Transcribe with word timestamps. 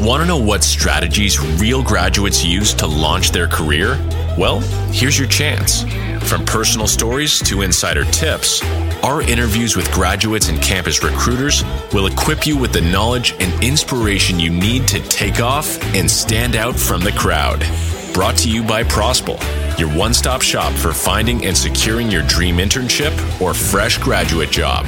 Want 0.00 0.22
to 0.22 0.28
know 0.28 0.38
what 0.38 0.62
strategies 0.62 1.40
real 1.60 1.82
graduates 1.82 2.44
use 2.44 2.72
to 2.74 2.86
launch 2.86 3.32
their 3.32 3.48
career? 3.48 3.98
Well, 4.38 4.60
here's 4.92 5.18
your 5.18 5.26
chance. 5.26 5.82
From 6.30 6.44
personal 6.44 6.86
stories 6.86 7.40
to 7.40 7.62
insider 7.62 8.04
tips, 8.04 8.62
our 9.02 9.22
interviews 9.22 9.74
with 9.74 9.90
graduates 9.90 10.50
and 10.50 10.62
campus 10.62 11.02
recruiters 11.02 11.64
will 11.92 12.06
equip 12.06 12.46
you 12.46 12.56
with 12.56 12.72
the 12.72 12.80
knowledge 12.80 13.34
and 13.40 13.64
inspiration 13.64 14.38
you 14.38 14.50
need 14.50 14.86
to 14.86 15.00
take 15.08 15.40
off 15.40 15.82
and 15.96 16.08
stand 16.08 16.54
out 16.54 16.76
from 16.76 17.00
the 17.00 17.12
crowd. 17.12 17.66
Brought 18.14 18.36
to 18.38 18.48
you 18.48 18.62
by 18.62 18.84
Prospel, 18.84 19.40
your 19.80 19.88
one 19.98 20.14
stop 20.14 20.42
shop 20.42 20.72
for 20.74 20.92
finding 20.92 21.44
and 21.44 21.56
securing 21.56 22.08
your 22.08 22.22
dream 22.22 22.58
internship 22.58 23.40
or 23.40 23.52
fresh 23.52 23.98
graduate 23.98 24.52
job. 24.52 24.86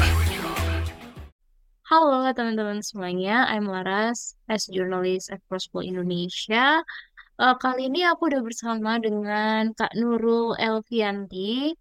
Halo 1.90 2.22
teman-teman 2.30 2.86
semuanya, 2.86 3.50
I'm 3.50 3.66
Laras 3.66 4.38
as 4.46 4.70
journalist 4.70 5.26
at 5.26 5.42
Prospel 5.50 5.82
Indonesia. 5.82 6.86
Uh, 7.34 7.58
kali 7.58 7.90
ini 7.90 8.06
aku 8.06 8.30
udah 8.30 8.46
bersama 8.46 9.02
dengan 9.02 9.74
Kak 9.74 9.98
Nurul 9.98 10.54
Elvianti, 10.54 11.74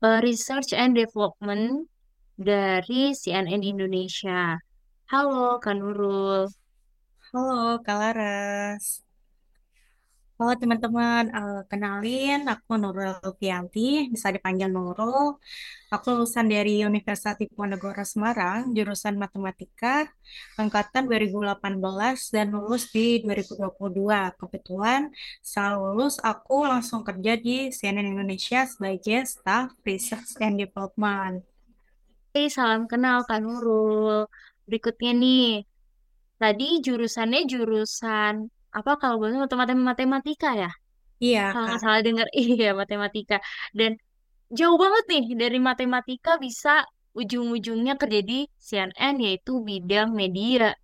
uh, 0.00 0.24
Research 0.24 0.72
and 0.72 0.96
Development 0.96 1.84
dari 2.40 3.12
CNN 3.12 3.60
Indonesia. 3.60 4.56
Halo 5.12 5.60
Kak 5.60 5.76
Nurul. 5.76 6.48
Halo 7.28 7.84
Kak 7.84 7.96
Laras. 8.00 9.07
Halo 10.38 10.54
teman-teman, 10.54 11.34
uh, 11.34 11.66
kenalin 11.66 12.46
aku 12.46 12.78
Nurul 12.78 13.10
Lufianti, 13.26 14.06
bisa 14.06 14.30
dipanggil 14.30 14.70
Nurul. 14.70 15.34
Aku 15.90 16.14
lulusan 16.14 16.46
dari 16.46 16.86
Universitas 16.86 17.34
Diponegoro 17.42 18.06
Semarang, 18.06 18.70
jurusan 18.70 19.18
Matematika, 19.18 20.06
angkatan 20.54 21.10
2018 21.10 21.58
dan 22.30 22.54
lulus 22.54 22.86
di 22.94 23.18
2022. 23.26 24.38
Kebetulan 24.38 25.10
setelah 25.42 25.74
lulus 25.74 26.22
aku 26.22 26.70
langsung 26.70 27.02
kerja 27.02 27.34
di 27.34 27.74
CNN 27.74 28.06
Indonesia 28.06 28.62
sebagai 28.62 29.26
Staff 29.26 29.74
Research 29.82 30.38
and 30.38 30.62
Development. 30.62 31.42
Oke, 32.30 32.46
salam 32.46 32.86
kenal 32.86 33.26
Kak 33.26 33.42
Nurul. 33.42 34.30
Berikutnya 34.70 35.18
nih, 35.18 35.66
tadi 36.38 36.78
jurusannya 36.78 37.42
jurusan 37.42 38.54
apa 38.78 38.92
kalau 39.00 39.16
boleh 39.20 39.36
matematika 39.44 39.78
matematika 39.90 40.48
ya? 40.62 40.70
Iya, 41.24 41.40
Kalau 41.50 41.64
nggak 41.68 41.82
salah 41.84 42.00
dengar, 42.06 42.26
iya 42.42 42.66
matematika. 42.80 43.36
Dan 43.78 43.90
jauh 44.58 44.78
banget 44.82 45.04
nih 45.12 45.24
dari 45.42 45.58
matematika 45.68 46.30
bisa 46.46 46.84
ujung-ujungnya 47.20 47.94
kerja 47.98 48.20
di 48.30 48.46
CNN 48.68 49.14
yaitu 49.24 49.52
bidang 49.68 50.08
media, 50.14 50.76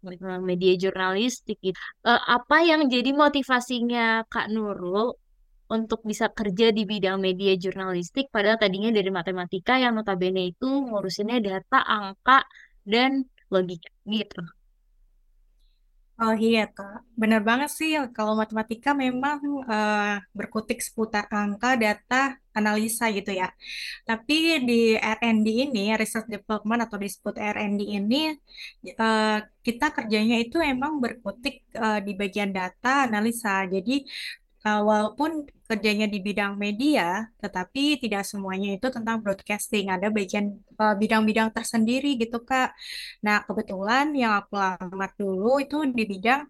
media 0.50 0.72
jurnalistik 0.82 1.58
gitu. 1.62 1.78
Eh, 2.08 2.22
apa 2.36 2.56
yang 2.70 2.90
jadi 2.90 3.10
motivasinya 3.14 4.26
Kak 4.32 4.46
Nurul 4.54 5.14
untuk 5.76 6.00
bisa 6.10 6.26
kerja 6.38 6.66
di 6.76 6.82
bidang 6.84 7.18
media 7.26 7.52
jurnalistik 7.56 8.28
padahal 8.34 8.58
tadinya 8.60 8.90
dari 8.98 9.10
matematika 9.18 9.72
yang 9.80 9.92
notabene 9.96 10.52
itu 10.52 10.66
ngurusinnya 10.66 11.38
data, 11.40 11.78
angka, 11.86 12.44
dan 12.84 13.24
logika 13.52 13.90
gitu. 14.08 14.42
Oh 16.22 16.34
iya 16.44 16.60
Kak, 16.74 16.94
benar 17.20 17.40
banget 17.48 17.68
sih 17.78 17.90
kalau 18.16 18.32
matematika 18.40 18.90
memang 19.04 19.38
eh, 19.72 20.14
berkutik 20.38 20.78
seputar 20.86 21.24
angka, 21.38 21.68
data, 21.82 22.14
analisa 22.58 23.04
gitu 23.16 23.30
ya. 23.40 23.46
Tapi 24.08 24.34
di 24.68 24.74
R&D 25.16 25.46
ini, 25.64 25.80
Research 26.00 26.28
Development 26.34 26.80
atau 26.86 26.98
disebut 27.04 27.34
R&D 27.54 27.80
ini, 27.98 28.16
eh, 29.02 29.26
kita 29.66 29.84
kerjanya 29.96 30.36
itu 30.44 30.56
emang 30.72 30.92
berkutik 31.02 31.54
eh, 31.82 31.98
di 32.06 32.12
bagian 32.20 32.50
data, 32.58 32.88
analisa. 33.06 33.50
Jadi 33.74 33.92
uh, 34.66 34.80
walaupun 34.88 35.30
kerjanya 35.68 36.06
di 36.14 36.18
bidang 36.20 36.52
media, 36.60 37.24
tetapi 37.42 37.96
tidak 38.02 38.22
semuanya 38.30 38.76
itu 38.76 38.86
tentang 38.92 39.16
broadcasting. 39.24 39.88
Ada 39.88 40.12
bagian 40.12 40.46
uh, 40.76 40.94
bidang-bidang 41.00 41.48
tersendiri 41.56 42.20
gitu, 42.20 42.44
Kak. 42.44 42.76
Nah, 43.24 43.36
kebetulan 43.46 44.12
yang 44.12 44.32
aku 44.40 44.54
lamar 44.60 45.10
dulu 45.16 45.60
itu 45.64 45.76
di 45.88 46.04
bidang 46.04 46.44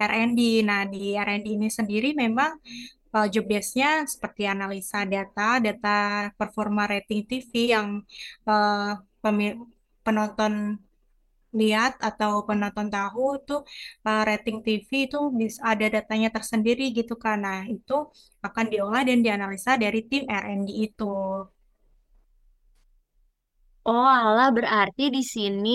R&D. 0.00 0.40
Nah, 0.68 0.86
di 0.86 1.18
R&D 1.18 1.46
ini 1.58 1.68
sendiri 1.68 2.14
memang 2.14 2.50
uh, 3.14 3.26
job 3.32 3.44
desk-nya 3.50 4.06
seperti 4.06 4.46
analisa 4.46 5.02
data, 5.04 5.58
data 5.58 6.30
performa 6.38 6.86
rating 6.86 7.26
TV 7.26 7.52
yang 7.74 7.88
uh, 8.46 8.94
penonton 10.06 10.80
lihat 11.60 11.92
atau 12.08 12.32
penonton 12.48 12.86
tahu 12.94 13.40
itu 13.42 13.54
uh, 14.06 14.22
rating 14.28 14.58
TV 14.64 14.90
itu 15.06 15.18
bisa 15.40 15.60
ada 15.72 15.86
datanya 15.96 16.28
tersendiri 16.36 16.82
gitu 16.98 17.14
karena 17.24 17.66
itu 17.74 17.92
akan 18.46 18.64
diolah 18.72 19.02
dan 19.08 19.18
dianalisa 19.24 19.74
dari 19.74 20.00
tim 20.10 20.22
R&D 20.30 20.68
itu. 20.86 21.04
Oh, 23.88 24.06
alah 24.06 24.48
berarti 24.56 25.02
di 25.16 25.22
sini 25.34 25.70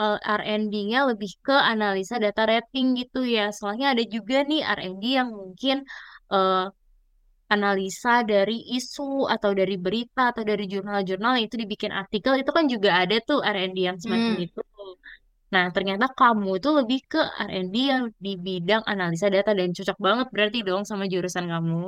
uh, 0.00 0.18
R&D-nya 0.38 0.98
lebih 1.10 1.30
ke 1.46 1.54
analisa 1.54 2.14
data 2.24 2.42
rating 2.50 2.86
gitu 2.98 3.18
ya. 3.36 3.42
Soalnya 3.58 3.86
ada 3.94 4.04
juga 4.14 4.34
nih 4.50 4.60
R&D 4.76 5.02
yang 5.18 5.28
mungkin 5.40 5.76
uh, 6.34 6.68
analisa 7.54 8.24
dari 8.32 8.56
isu 8.78 9.28
atau 9.34 9.50
dari 9.60 9.76
berita 9.84 10.32
atau 10.32 10.42
dari 10.50 10.64
jurnal-jurnal 10.72 11.34
itu 11.44 11.54
dibikin 11.62 11.92
artikel 11.94 12.34
itu 12.40 12.50
kan 12.56 12.64
juga 12.72 12.90
ada 13.02 13.16
tuh 13.28 13.38
R&D 13.44 13.78
yang 13.88 13.98
semacam 14.02 14.34
Hmm. 14.34 14.44
itu. 14.46 14.60
Nah, 15.54 15.66
ternyata 15.74 16.06
kamu 16.18 16.48
itu 16.60 16.68
lebih 16.78 16.98
ke 17.12 17.20
R&D 17.48 17.76
yang 17.92 18.04
di 18.24 18.32
bidang 18.46 18.82
analisa 18.92 19.26
data 19.36 19.50
dan 19.58 19.70
cocok 19.76 19.98
banget 20.06 20.26
berarti 20.34 20.58
dong 20.68 20.82
sama 20.90 21.04
jurusan 21.12 21.46
kamu. 21.52 21.82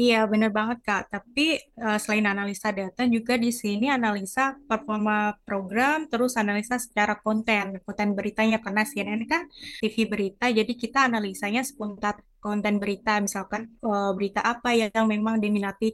Iya, 0.00 0.16
benar 0.32 0.50
banget, 0.58 0.78
Kak. 0.86 1.02
Tapi 1.12 1.42
eh, 1.84 1.96
selain 2.02 2.26
analisa 2.32 2.68
data, 2.78 3.00
juga 3.14 3.34
di 3.44 3.50
sini 3.60 3.84
analisa 3.96 4.40
performa 4.68 5.14
program, 5.46 5.96
terus 6.10 6.32
analisa 6.42 6.74
secara 6.84 7.14
konten, 7.24 7.64
konten 7.84 8.08
beritanya. 8.18 8.56
Karena 8.64 8.82
CNN 8.90 9.22
kan 9.32 9.42
TV 9.80 9.96
berita, 10.12 10.44
jadi 10.58 10.72
kita 10.82 10.98
analisanya 11.08 11.60
seputar 11.68 12.14
konten 12.44 12.74
berita. 12.82 13.10
Misalkan 13.26 13.62
eh, 13.86 14.10
berita 14.16 14.40
apa 14.52 14.68
yang 14.80 15.04
memang 15.14 15.36
diminati 15.44 15.86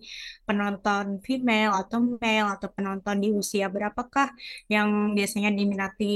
penonton 0.47 1.05
female 1.27 1.73
atau 1.81 1.99
male, 2.23 2.49
atau 2.55 2.69
penonton 2.77 3.17
di 3.25 3.29
usia 3.41 3.67
berapakah 3.75 4.29
yang 4.75 4.89
biasanya 5.17 5.51
diminati 5.59 6.07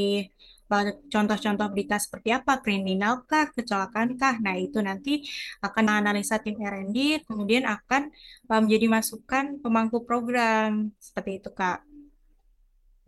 contoh-contoh 1.10 1.68
berita 1.74 1.98
seperti 1.98 2.30
apa, 2.30 2.62
kriminal 2.62 3.26
kah, 3.26 3.50
kecelakaan 3.50 4.14
kah. 4.14 4.38
Nah, 4.38 4.54
itu 4.54 4.78
nanti 4.78 5.26
akan 5.58 6.00
analisa 6.00 6.38
tim 6.38 6.54
R&D, 6.54 7.26
kemudian 7.26 7.66
akan 7.66 8.08
uh, 8.46 8.60
menjadi 8.62 8.86
masukan 8.86 9.58
pemangku 9.58 10.06
program. 10.06 10.94
Seperti 11.02 11.42
itu, 11.42 11.50
Kak. 11.50 11.82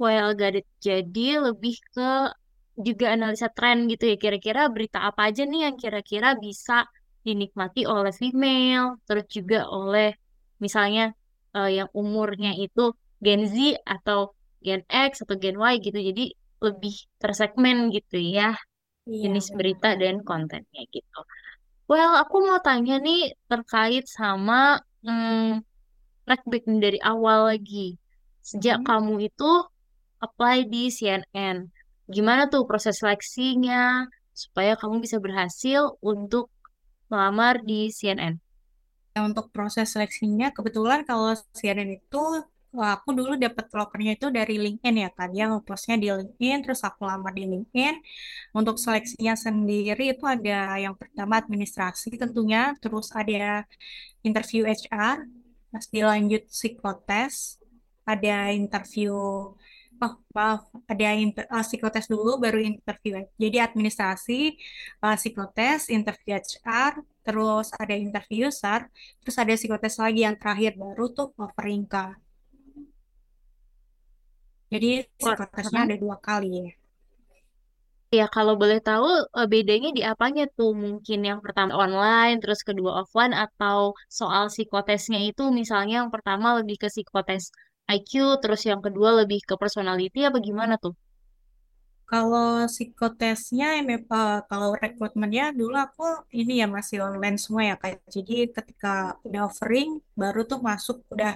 Well, 0.03 0.35
got 0.35 0.59
it. 0.59 0.67
Jadi 0.83 1.39
lebih 1.39 1.79
ke 1.95 2.35
juga 2.75 3.15
analisa 3.15 3.47
tren 3.53 3.87
gitu 3.87 4.11
ya. 4.11 4.17
Kira-kira 4.19 4.67
berita 4.67 4.99
apa 5.07 5.31
aja 5.31 5.47
nih 5.47 5.71
yang 5.71 5.77
kira-kira 5.79 6.35
bisa 6.35 6.91
dinikmati 7.23 7.87
oleh 7.87 8.11
female, 8.11 8.99
terus 9.07 9.31
juga 9.31 9.71
oleh 9.71 10.11
misalnya 10.59 11.15
eh, 11.55 11.71
yang 11.79 11.89
umurnya 11.95 12.59
itu 12.59 12.91
Gen 13.23 13.47
Z 13.47 13.79
atau 13.87 14.35
Gen 14.59 14.83
X 14.91 15.23
atau 15.23 15.39
Gen 15.39 15.55
Y 15.55 15.75
gitu. 15.79 15.99
Jadi 16.03 16.35
lebih 16.67 16.95
tersegmen 17.23 17.77
gitu 17.97 18.17
ya 18.37 18.49
Iya, 19.07 19.23
jenis 19.23 19.47
benar. 19.49 19.59
berita 19.59 19.89
dan 20.03 20.17
kontennya 20.29 20.83
gitu. 20.97 21.19
Well, 21.91 22.13
aku 22.23 22.37
mau 22.49 22.61
tanya 22.69 22.95
nih 23.07 23.21
terkait 23.51 24.05
sama 24.19 24.55
hmm, 25.07 25.63
track 26.27 26.43
back 26.51 26.65
dari 26.85 26.99
awal 27.13 27.39
lagi. 27.51 27.99
Sejak 28.51 28.77
Hmm. 28.77 28.87
kamu 28.89 29.15
itu 29.29 29.51
apply 30.27 30.57
di 30.73 30.83
CNN, 30.97 31.57
gimana 32.17 32.43
tuh 32.53 32.63
proses 32.71 32.95
seleksinya 33.03 33.81
supaya 34.43 34.73
kamu 34.81 34.97
bisa 35.05 35.19
berhasil 35.27 35.83
untuk 36.13 36.47
melamar 37.11 37.55
di 37.69 37.79
CNN? 37.99 38.35
Nah, 39.15 39.23
untuk 39.29 39.47
proses 39.57 39.87
seleksinya, 39.93 40.47
kebetulan 40.57 41.01
kalau 41.09 41.33
CNN 41.59 41.89
itu, 42.01 42.23
aku 42.81 43.09
dulu 43.13 43.33
dapat 43.37 43.69
lokernya 43.69 44.13
itu 44.17 44.27
dari 44.33 44.55
LinkedIn 44.57 44.97
ya 45.05 45.11
kan. 45.13 45.29
Dia 45.35 45.45
ngepostnya 45.53 45.97
di 46.01 46.09
LinkedIn, 46.09 46.59
terus 46.65 46.81
aku 46.89 47.05
lamar 47.05 47.33
di 47.37 47.45
LinkedIn. 47.45 47.95
Untuk 48.57 48.77
seleksinya 48.81 49.35
sendiri 49.37 50.17
itu 50.17 50.25
ada 50.25 50.81
yang 50.81 50.95
pertama 50.97 51.37
administrasi 51.43 52.17
tentunya, 52.17 52.73
terus 52.81 53.13
ada 53.13 53.69
interview 54.25 54.65
HR, 54.65 55.17
terus 55.69 55.87
dilanjut 55.93 56.43
psikotes, 56.49 57.61
ada 58.09 58.51
interview, 58.53 59.13
oh 60.03 60.15
maaf, 60.35 60.67
ada 60.91 61.09
inter, 61.15 61.45
uh, 61.47 61.63
psikotes 61.63 62.07
dulu 62.11 62.41
baru 62.43 62.59
interview. 62.59 63.23
Jadi 63.39 63.57
administrasi, 63.63 64.41
uh, 65.05 65.17
psikotes, 65.21 65.93
interview 65.93 66.35
HR, 66.35 66.93
terus 67.23 67.71
ada 67.79 67.95
interview 67.95 68.51
user, 68.51 68.91
terus 69.23 69.37
ada 69.39 69.53
psikotes 69.55 69.97
lagi 70.03 70.27
yang 70.27 70.37
terakhir 70.41 70.75
baru 70.75 71.05
tuh 71.15 71.31
offering. 71.39 71.87
Jadi 74.73 74.91
psikotesnya 75.21 75.79
ada 75.87 75.97
dua 76.03 76.17
kali 76.27 76.49
ya. 76.59 76.69
Ya, 78.19 78.25
kalau 78.37 78.55
boleh 78.63 78.79
tahu 78.89 79.09
eh, 79.41 79.49
bedanya 79.55 79.89
di 79.99 80.03
apanya 80.13 80.43
tuh? 80.57 80.71
Mungkin 80.85 81.19
yang 81.29 81.39
pertama 81.45 81.73
online, 81.85 82.35
terus 82.43 82.61
kedua 82.69 82.91
offline, 83.01 83.35
atau 83.45 83.79
soal 84.21 84.45
psikotesnya 84.53 85.19
itu 85.31 85.43
misalnya 85.61 85.95
yang 86.01 86.11
pertama 86.15 86.49
lebih 86.59 86.77
ke 86.83 86.89
psikotes 86.95 87.45
IQ, 87.97 88.13
terus 88.43 88.61
yang 88.71 88.81
kedua 88.87 89.11
lebih 89.21 89.41
ke 89.49 89.55
personality, 89.63 90.19
apa 90.29 90.39
gimana 90.49 90.75
tuh? 90.85 90.93
Kalau 92.11 92.47
psikotesnya, 92.73 93.67
em- 93.81 93.89
eh, 94.17 94.39
kalau 94.51 94.69
rekrutmennya 94.83 95.45
dulu 95.61 95.75
aku 95.87 96.03
ini 96.41 96.53
ya 96.61 96.67
masih 96.77 96.97
online 97.09 97.37
semua 97.45 97.63
ya 97.71 97.75
Kak. 97.83 97.93
Jadi 98.15 98.33
ketika 98.57 98.89
udah 99.27 99.41
offering, 99.49 99.89
baru 100.21 100.41
tuh 100.51 100.59
masuk 100.69 100.97
udah 101.15 101.33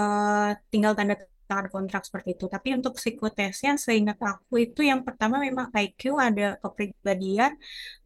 eh, 0.00 0.48
tinggal 0.72 0.92
tanda 0.98 1.14
tangan 1.48 1.68
kontrak 1.74 2.02
seperti 2.08 2.28
itu. 2.36 2.46
Tapi 2.54 2.68
untuk 2.78 2.92
psikotesnya, 2.98 3.72
seingat 3.84 4.18
aku 4.20 4.54
itu 4.66 4.80
yang 4.90 5.00
pertama 5.06 5.36
memang 5.46 5.68
IQ, 5.74 6.16
ada 6.18 6.56
kepribadian. 6.62 7.52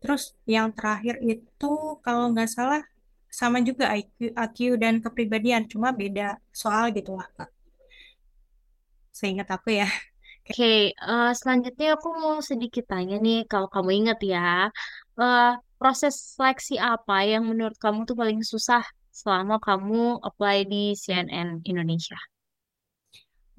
Terus 0.02 0.22
yang 0.44 0.68
terakhir 0.76 1.14
itu 1.22 1.70
kalau 2.04 2.24
nggak 2.32 2.50
salah 2.50 2.82
sama 3.30 3.58
juga 3.68 3.84
IQ, 3.92 4.32
IQ 4.34 4.58
dan 4.82 4.94
kepribadian, 5.04 5.62
cuma 5.72 5.88
beda 5.92 6.40
soal 6.50 6.90
gitu 6.96 7.14
lah 7.18 7.28
Kak. 7.36 7.50
Seingat 9.12 9.48
aku 9.50 9.68
ya. 9.80 9.88
Oke, 10.48 10.96
eh, 10.96 11.30
selanjutnya 11.36 11.86
aku 11.96 12.08
mau 12.22 12.40
sedikit 12.40 12.84
tanya 12.88 13.20
nih, 13.20 13.44
kalau 13.52 13.68
kamu 13.68 13.90
ingat 14.00 14.18
ya, 14.24 14.72
eh, 15.20 15.52
proses 15.76 16.14
seleksi 16.34 16.74
apa 16.80 17.20
yang 17.28 17.44
menurut 17.50 17.76
kamu 17.76 18.08
tuh 18.08 18.16
paling 18.16 18.40
susah 18.40 18.80
selama 19.12 19.60
kamu 19.60 20.24
apply 20.24 20.64
di 20.72 20.96
CNN 20.96 21.60
Indonesia? 21.68 22.16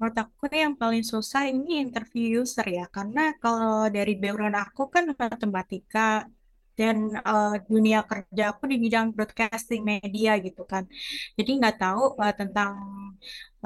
Menurut 0.00 0.16
aku 0.24 0.44
yang 0.64 0.74
paling 0.80 1.04
susah 1.12 1.42
ini 1.52 1.84
interview 1.84 2.40
user 2.40 2.64
ya, 2.78 2.84
karena 2.96 3.20
kalau 3.42 3.84
dari 3.96 4.12
background 4.16 4.56
aku 4.64 4.82
kan 4.94 5.04
matematika 5.12 6.00
dan 6.78 6.96
eh, 7.28 7.52
dunia 7.72 7.98
kerja 8.10 8.42
aku 8.56 8.64
di 8.72 8.76
bidang 8.84 9.06
broadcasting 9.14 9.82
media 9.92 10.30
gitu 10.46 10.62
kan. 10.72 10.84
Jadi 11.36 11.50
nggak 11.60 11.76
tahu 11.84 12.02
eh, 12.24 12.34
tentang 12.40 12.72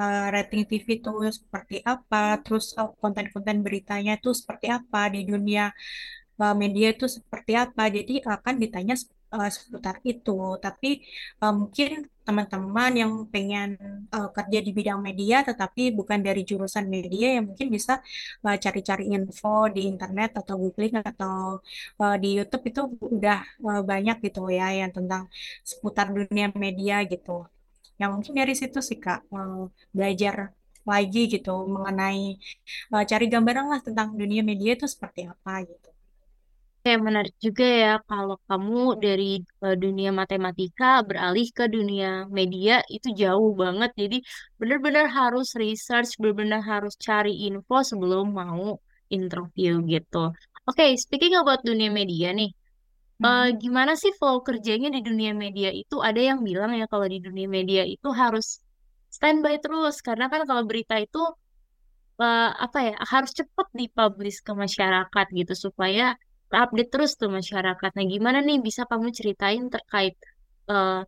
eh, 0.01 0.25
rating 0.35 0.63
TV 0.69 0.87
itu 0.99 1.09
seperti 1.39 1.75
apa, 1.93 2.17
terus 2.43 2.65
eh, 2.79 2.89
konten-konten 3.01 3.57
beritanya 3.65 4.11
itu 4.19 4.29
seperti 4.39 4.67
apa 4.77 4.99
di 5.13 5.19
dunia 5.29 5.71
uh, 6.41 6.55
media 6.63 6.87
itu 6.95 7.05
seperti 7.17 7.51
apa. 7.63 7.83
Jadi 7.97 8.13
akan 8.35 8.55
ditanya 8.63 8.95
uh, 9.35 9.49
seputar 9.55 9.95
itu. 10.11 10.31
Tapi 10.65 10.87
uh, 11.43 11.53
mungkin 11.59 11.89
teman-teman 12.27 12.91
yang 13.01 13.11
pengen 13.33 13.69
uh, 14.15 14.29
kerja 14.35 14.59
di 14.65 14.71
bidang 14.77 14.99
media 15.07 15.45
tetapi 15.49 15.81
bukan 15.97 16.19
dari 16.27 16.41
jurusan 16.49 16.85
media 16.95 17.27
yang 17.37 17.45
mungkin 17.49 17.67
bisa 17.75 17.93
uh, 18.45 18.57
cari-cari 18.63 19.03
info 19.15 19.69
di 19.75 19.81
internet 19.91 20.29
atau 20.41 20.55
googling 20.61 20.95
atau 21.11 21.61
uh, 22.01 22.15
di 22.23 22.27
YouTube 22.41 22.63
itu 22.71 22.81
udah 23.17 23.39
uh, 23.69 23.81
banyak 23.91 24.17
gitu 24.25 24.41
ya 24.59 24.67
yang 24.79 24.91
tentang 24.97 25.23
seputar 25.69 26.05
dunia 26.17 26.45
media 26.65 26.95
gitu. 27.11 27.45
Yang 28.01 28.09
mungkin 28.13 28.33
dari 28.41 28.53
situ 28.59 28.79
sih 28.89 28.97
Kak 29.03 29.19
uh, 29.31 29.69
belajar 29.95 30.35
lagi 30.91 31.19
gitu 31.33 31.51
mengenai 31.75 32.37
uh, 32.93 33.03
cari 33.09 33.25
gambaran 33.33 33.65
lah 33.71 33.79
tentang 33.87 34.07
dunia 34.21 34.41
media 34.49 34.71
itu 34.77 34.85
seperti 34.93 35.21
apa 35.33 35.51
gitu. 35.69 35.94
Kayak 36.85 37.01
menarik 37.07 37.35
juga 37.45 37.65
ya 37.83 37.91
kalau 38.09 38.37
kamu 38.47 38.77
dari 39.05 39.41
eh, 39.65 39.75
dunia 39.83 40.09
matematika 40.21 40.85
beralih 41.09 41.47
ke 41.57 41.65
dunia 41.75 42.29
media 42.37 42.73
itu 42.95 43.07
jauh 43.21 43.51
banget. 43.63 43.89
Jadi 44.01 44.17
benar-benar 44.61 45.05
harus 45.19 45.47
research, 45.63 46.09
benar-benar 46.21 46.61
harus 46.71 46.93
cari 47.07 47.31
info 47.49 47.75
sebelum 47.91 48.25
mau 48.41 48.77
interview 49.17 49.71
gitu. 49.93 50.17
Oke, 50.69 50.85
speaking 51.05 51.33
about 51.41 51.59
dunia 51.69 51.89
media 51.99 52.27
nih, 52.39 52.49
eh, 53.25 53.47
Hmm. 53.51 53.57
gimana 53.63 53.93
sih 54.01 54.11
flow 54.19 54.37
kerjanya 54.47 54.89
di 54.95 55.01
dunia 55.09 55.31
media 55.43 55.69
itu? 55.81 55.95
Ada 56.09 56.21
yang 56.29 56.39
bilang 56.49 56.71
ya 56.79 56.85
kalau 56.93 57.07
di 57.13 57.19
dunia 57.27 57.47
media 57.57 57.83
itu 57.95 58.09
harus 58.21 58.45
standby 59.17 59.55
terus 59.63 59.95
karena 60.07 60.25
kan 60.33 60.41
kalau 60.49 60.63
berita 60.69 60.95
itu 61.05 61.19
eh, 62.21 62.49
apa 62.65 62.77
ya 62.87 62.93
harus 63.11 63.31
cepat 63.39 63.67
dipublish 63.79 64.39
ke 64.47 64.51
masyarakat 64.63 65.25
gitu 65.39 65.53
supaya 65.65 66.03
update 66.51 66.89
terus 66.93 67.11
tuh 67.19 67.29
masyarakat. 67.39 67.89
Nah, 67.97 68.05
gimana 68.13 68.39
nih 68.47 68.57
bisa 68.67 68.81
kamu 68.89 69.07
ceritain 69.17 69.63
terkait 69.73 70.15
eh, 70.71 71.01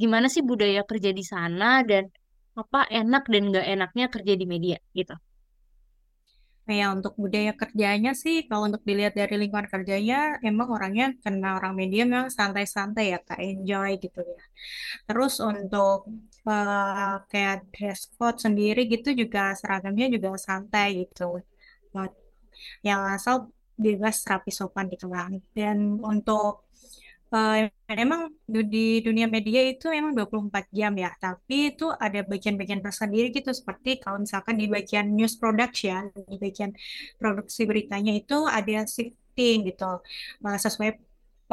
gimana 0.00 0.26
sih 0.34 0.42
budaya 0.50 0.80
kerja 0.90 1.10
di 1.18 1.24
sana 1.32 1.64
dan 1.90 2.04
apa 2.60 2.78
enak 3.00 3.22
dan 3.32 3.42
nggak 3.50 3.66
enaknya 3.74 4.06
kerja 4.14 4.34
di 4.40 4.46
media 4.52 4.78
gitu. 4.98 5.14
Nah, 6.66 6.74
ya 6.80 6.86
untuk 6.96 7.14
budaya 7.22 7.52
kerjanya 7.60 8.10
sih, 8.22 8.34
kalau 8.48 8.64
untuk 8.70 8.82
dilihat 8.88 9.14
dari 9.20 9.34
lingkungan 9.40 9.66
kerjanya, 9.74 10.38
emang 10.46 10.68
orangnya 10.74 11.04
kena 11.24 11.58
orang 11.58 11.74
media 11.80 12.02
memang 12.06 12.30
santai-santai 12.38 13.04
ya, 13.12 13.18
Kak, 13.26 13.38
enjoy 13.42 13.90
gitu 14.04 14.20
ya. 14.32 14.42
Terus 15.06 15.32
untuk 15.50 15.98
eh, 16.50 17.14
kayak 17.30 17.56
dress 17.74 18.00
code 18.16 18.38
sendiri 18.44 18.80
gitu 18.92 19.08
juga 19.20 19.40
seragamnya 19.60 20.06
juga 20.14 20.28
santai 20.48 20.86
gitu. 21.02 21.42
Yang 22.88 23.00
asal 23.16 23.36
bebas 23.78 24.16
rapi 24.30 24.50
sopan 24.54 24.86
gitu 24.92 25.06
kan. 25.10 25.32
Dan 25.56 25.98
untuk 26.02 26.68
Eh, 27.32 27.72
emang 28.04 28.28
di 28.44 29.00
dunia 29.06 29.24
media 29.24 29.60
itu 29.72 29.88
emang 29.88 30.12
24 30.12 30.68
jam 30.78 30.92
ya, 31.04 31.08
tapi 31.16 31.72
itu 31.72 31.84
ada 32.04 32.20
bagian-bagian 32.28 32.84
tersendiri 32.84 33.32
gitu 33.32 33.48
seperti 33.56 33.88
kalau 34.04 34.20
misalkan 34.20 34.60
di 34.60 34.68
bagian 34.68 35.06
news 35.16 35.34
production, 35.40 36.12
di 36.28 36.36
bagian 36.36 36.76
produksi 37.16 37.64
beritanya 37.64 38.12
itu 38.20 38.36
ada 38.44 38.84
shifting 38.84 39.56
gitu. 39.68 39.84
Eh, 40.44 40.58
sesuai 40.64 40.88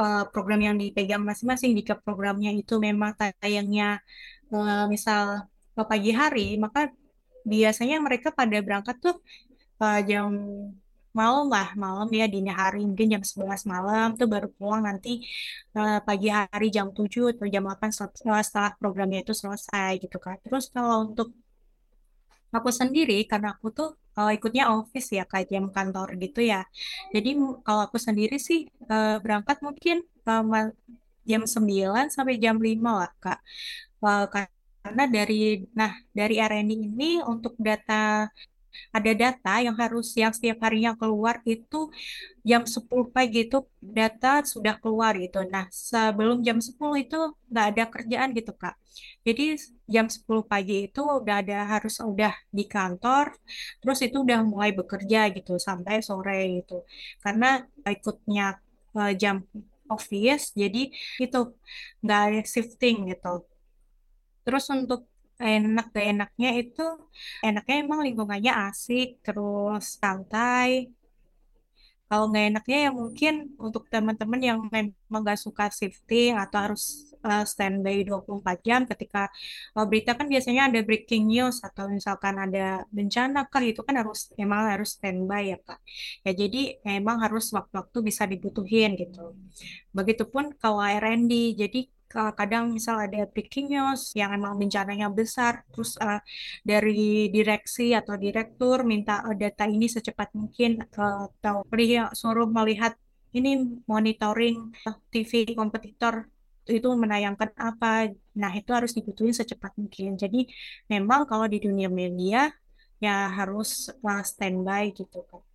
eh, 0.04 0.24
program 0.34 0.60
yang 0.68 0.76
dipegang 0.84 1.24
masing-masing. 1.30 1.72
Jika 1.80 1.94
programnya 2.06 2.52
itu 2.60 2.74
memang 2.88 3.12
tayangnya 3.16 4.04
eh, 4.54 4.84
misal 4.94 5.48
pagi 5.92 6.12
hari, 6.12 6.60
maka 6.64 6.92
biasanya 7.52 7.96
mereka 8.04 8.36
pada 8.40 8.58
berangkat 8.66 8.96
tuh 9.06 9.16
eh, 9.84 10.00
jam 10.10 10.28
malam 11.20 11.46
lah, 11.56 11.68
malam 11.84 12.08
ya 12.20 12.26
dini 12.34 12.50
hari 12.62 12.80
mungkin 12.90 13.08
jam 13.14 13.24
11 13.30 13.62
malam 13.74 14.08
tuh 14.20 14.28
baru 14.34 14.48
pulang 14.58 14.82
nanti 14.90 15.10
eh, 15.78 15.98
pagi 16.08 16.28
hari 16.38 16.66
jam 16.76 16.88
7 16.98 17.24
atau 17.34 17.46
jam 17.54 17.64
8 17.68 17.92
sel- 17.98 18.14
eh, 18.34 18.44
setelah 18.48 18.72
programnya 18.82 19.18
itu 19.24 19.34
selesai 19.42 19.90
gitu 20.04 20.18
kan. 20.26 20.36
Terus 20.46 20.66
kalau 20.76 20.96
untuk 21.08 21.28
aku 22.56 22.70
sendiri 22.80 23.14
karena 23.32 23.48
aku 23.56 23.68
tuh 23.78 23.88
eh, 24.18 24.30
ikutnya 24.38 24.64
office 24.76 25.08
ya 25.18 25.24
kayak 25.32 25.48
jam 25.54 25.66
kantor 25.76 26.08
gitu 26.24 26.40
ya. 26.52 26.58
Jadi 27.14 27.30
kalau 27.66 27.82
aku 27.88 27.98
sendiri 28.08 28.36
sih 28.48 28.60
eh, 28.92 29.16
berangkat 29.24 29.58
mungkin 29.66 29.96
ma- 30.52 30.74
jam 31.32 31.44
9 31.56 32.06
sampai 32.16 32.36
jam 32.44 32.58
5 32.68 32.90
lah 33.02 33.12
Kak. 33.24 33.38
Eh, 34.06 34.24
karena 34.84 35.04
dari 35.16 35.36
nah 35.80 35.92
dari 36.20 36.36
R&D 36.52 36.72
ini 36.88 37.06
untuk 37.34 37.54
data 37.68 37.94
ada 38.96 39.12
data 39.22 39.54
yang 39.66 39.76
harus 39.84 40.08
yang 40.22 40.34
setiap 40.36 40.58
harinya 40.66 40.92
keluar 41.00 41.36
itu 41.46 41.78
jam 42.50 42.62
10 42.76 43.06
pagi 43.16 43.38
itu 43.48 43.58
data 43.80 44.42
sudah 44.54 44.76
keluar 44.82 45.14
gitu. 45.24 45.40
Nah, 45.54 45.66
sebelum 45.72 46.38
jam 46.48 46.58
10 46.68 46.96
itu 47.04 47.18
nggak 47.52 47.66
ada 47.72 47.84
kerjaan 47.94 48.30
gitu, 48.38 48.52
Kak. 48.62 48.76
Jadi 49.28 49.44
jam 49.94 50.06
10 50.16 50.44
pagi 50.52 50.76
itu 50.88 51.02
udah 51.02 51.36
ada 51.42 51.58
harus 51.74 51.96
udah 52.02 52.34
di 52.58 52.64
kantor, 52.74 53.26
terus 53.82 54.00
itu 54.06 54.18
udah 54.26 54.40
mulai 54.52 54.72
bekerja 54.80 55.20
gitu 55.36 55.52
sampai 55.68 55.96
sore 56.08 56.38
gitu. 56.58 56.74
Karena 57.24 57.48
ikutnya 57.96 58.46
eh, 59.00 59.14
jam 59.22 59.36
office, 59.90 60.54
jadi 60.62 60.82
itu 61.24 61.38
nggak 62.04 62.20
ada 62.28 62.42
shifting 62.54 62.96
gitu. 63.12 63.28
Terus 64.46 64.66
untuk 64.74 65.02
enak 65.40 65.86
gak 65.96 66.06
enaknya 66.12 66.50
itu 66.62 66.86
enaknya 67.46 67.76
emang 67.84 68.00
lingkungannya 68.06 68.52
asik 68.68 69.08
terus 69.26 69.84
santai 70.02 70.92
kalau 72.10 72.26
nggak 72.34 72.46
enaknya 72.50 72.78
ya 72.86 72.92
mungkin 73.02 73.34
untuk 73.62 73.86
teman-teman 73.94 74.42
yang 74.42 74.58
memang 74.66 75.22
nggak 75.22 75.38
suka 75.46 75.70
shifting 75.70 76.34
atau 76.34 76.58
harus 76.66 77.14
uh, 77.22 77.46
standby 77.46 78.02
24 78.02 78.66
jam 78.66 78.82
ketika 78.90 79.30
uh, 79.78 79.86
berita 79.86 80.18
kan 80.18 80.26
biasanya 80.26 80.74
ada 80.74 80.82
breaking 80.82 81.30
news 81.30 81.62
atau 81.62 81.86
misalkan 81.86 82.34
ada 82.42 82.82
bencana 82.90 83.46
kan 83.46 83.62
itu 83.62 83.86
kan 83.86 84.02
harus 84.02 84.34
emang 84.42 84.74
harus 84.74 84.98
standby 84.98 85.54
ya 85.54 85.58
Kak. 85.62 85.80
Ya 86.26 86.32
jadi 86.34 86.82
emang 86.98 87.22
harus 87.22 87.46
waktu-waktu 87.54 87.98
bisa 88.02 88.26
dibutuhin 88.26 88.98
gitu. 88.98 89.38
Begitupun 89.94 90.58
kalau 90.58 90.82
R&D. 90.82 91.54
Jadi 91.62 91.80
kadang 92.40 92.64
misal 92.78 92.96
ada 93.06 93.20
breaking 93.34 93.68
news 93.74 94.02
yang 94.20 94.30
emang 94.38 94.54
bencananya 94.62 95.08
besar, 95.20 95.54
terus 95.72 95.94
uh, 96.02 96.20
dari 96.66 97.30
direksi 97.36 97.94
atau 98.00 98.18
direktur 98.18 98.82
minta 98.92 99.22
uh, 99.28 99.36
data 99.38 99.64
ini 99.70 99.86
secepat 99.86 100.30
mungkin 100.40 100.82
uh, 100.98 101.30
atau 101.30 101.56
melihat 101.72 102.10
suruh 102.18 102.50
melihat 102.50 102.94
ini 103.38 103.50
monitoring 103.86 104.74
uh, 104.90 104.98
TV 105.14 105.54
kompetitor 105.54 106.26
itu 106.70 106.90
menayangkan 107.04 107.50
apa. 107.58 108.14
Nah, 108.42 108.52
itu 108.54 108.70
harus 108.78 108.92
dibutuhin 108.98 109.34
secepat 109.34 109.74
mungkin. 109.82 110.18
Jadi 110.22 110.46
memang 110.92 111.26
kalau 111.30 111.46
di 111.50 111.58
dunia 111.66 111.90
media 111.90 112.54
ya 113.02 113.32
harus 113.38 113.90
standby 114.30 114.94
gitu 114.94 115.26
kan. 115.30 115.49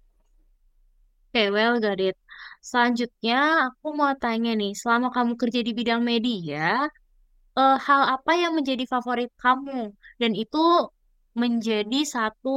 Oke, 1.35 1.51
well, 1.57 1.75
got 1.83 1.99
it. 1.99 2.15
Selanjutnya, 2.71 3.35
aku 3.67 3.87
mau 3.99 4.13
tanya 4.23 4.51
nih, 4.61 4.71
selama 4.81 5.09
kamu 5.17 5.33
kerja 5.43 5.61
di 5.67 5.73
bidang 5.79 6.01
media, 6.11 6.87
eh, 7.61 7.77
hal 7.87 8.03
apa 8.17 8.33
yang 8.43 8.53
menjadi 8.59 8.85
favorit 8.95 9.31
kamu? 9.45 9.81
Dan 10.23 10.33
itu 10.43 10.59
menjadi 11.43 12.01
satu 12.15 12.51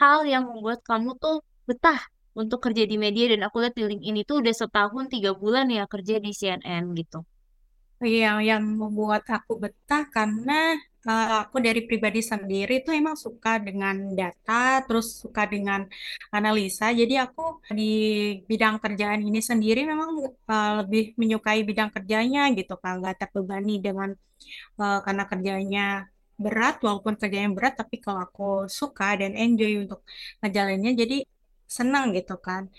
hal 0.00 0.18
yang 0.32 0.42
membuat 0.50 0.80
kamu 0.90 1.10
tuh 1.24 1.36
betah 1.68 2.00
untuk 2.40 2.58
kerja 2.66 2.84
di 2.90 2.96
media. 3.04 3.24
Dan 3.32 3.40
aku 3.46 3.56
lihat 3.62 3.74
di 3.78 3.84
LinkedIn 3.90 4.16
itu 4.24 4.32
udah 4.42 4.54
setahun 4.62 5.04
tiga 5.14 5.30
bulan 5.42 5.66
ya 5.78 5.84
kerja 5.94 6.14
di 6.24 6.30
CNN 6.40 6.84
gitu. 7.00 7.18
Yang 8.00 8.38
yang 8.48 8.62
membuat 8.64 9.28
aku 9.28 9.60
betah 9.60 10.08
karena 10.08 10.72
uh, 11.04 11.44
aku 11.44 11.60
dari 11.60 11.84
pribadi 11.84 12.20
sendiri 12.24 12.80
itu 12.80 12.90
emang 12.96 13.12
suka 13.12 13.60
dengan 13.60 14.16
data, 14.16 14.80
terus 14.88 15.20
suka 15.20 15.44
dengan 15.44 15.84
analisa. 16.32 16.88
Jadi 17.00 17.14
aku 17.20 17.60
di 17.78 17.92
bidang 18.48 18.80
kerjaan 18.80 19.20
ini 19.20 19.40
sendiri 19.44 19.84
memang 19.84 20.10
uh, 20.48 20.72
lebih 20.80 21.12
menyukai 21.20 21.60
bidang 21.60 21.92
kerjanya 21.92 22.48
gitu 22.56 22.74
kan, 22.80 23.04
nggak 23.04 23.16
terbebani 23.20 23.84
dengan 23.84 24.16
uh, 24.80 24.98
karena 25.04 25.24
kerjanya 25.28 25.84
berat, 26.40 26.80
walaupun 26.80 27.14
kerjanya 27.20 27.50
berat, 27.52 27.74
tapi 27.76 28.00
kalau 28.00 28.20
aku 28.24 28.64
suka 28.64 29.20
dan 29.20 29.36
enjoy 29.36 29.84
untuk 29.84 30.00
ngejalaninnya, 30.40 30.92
jadi 31.04 31.16
senang 31.68 32.16
gitu 32.16 32.40
kan. 32.40 32.72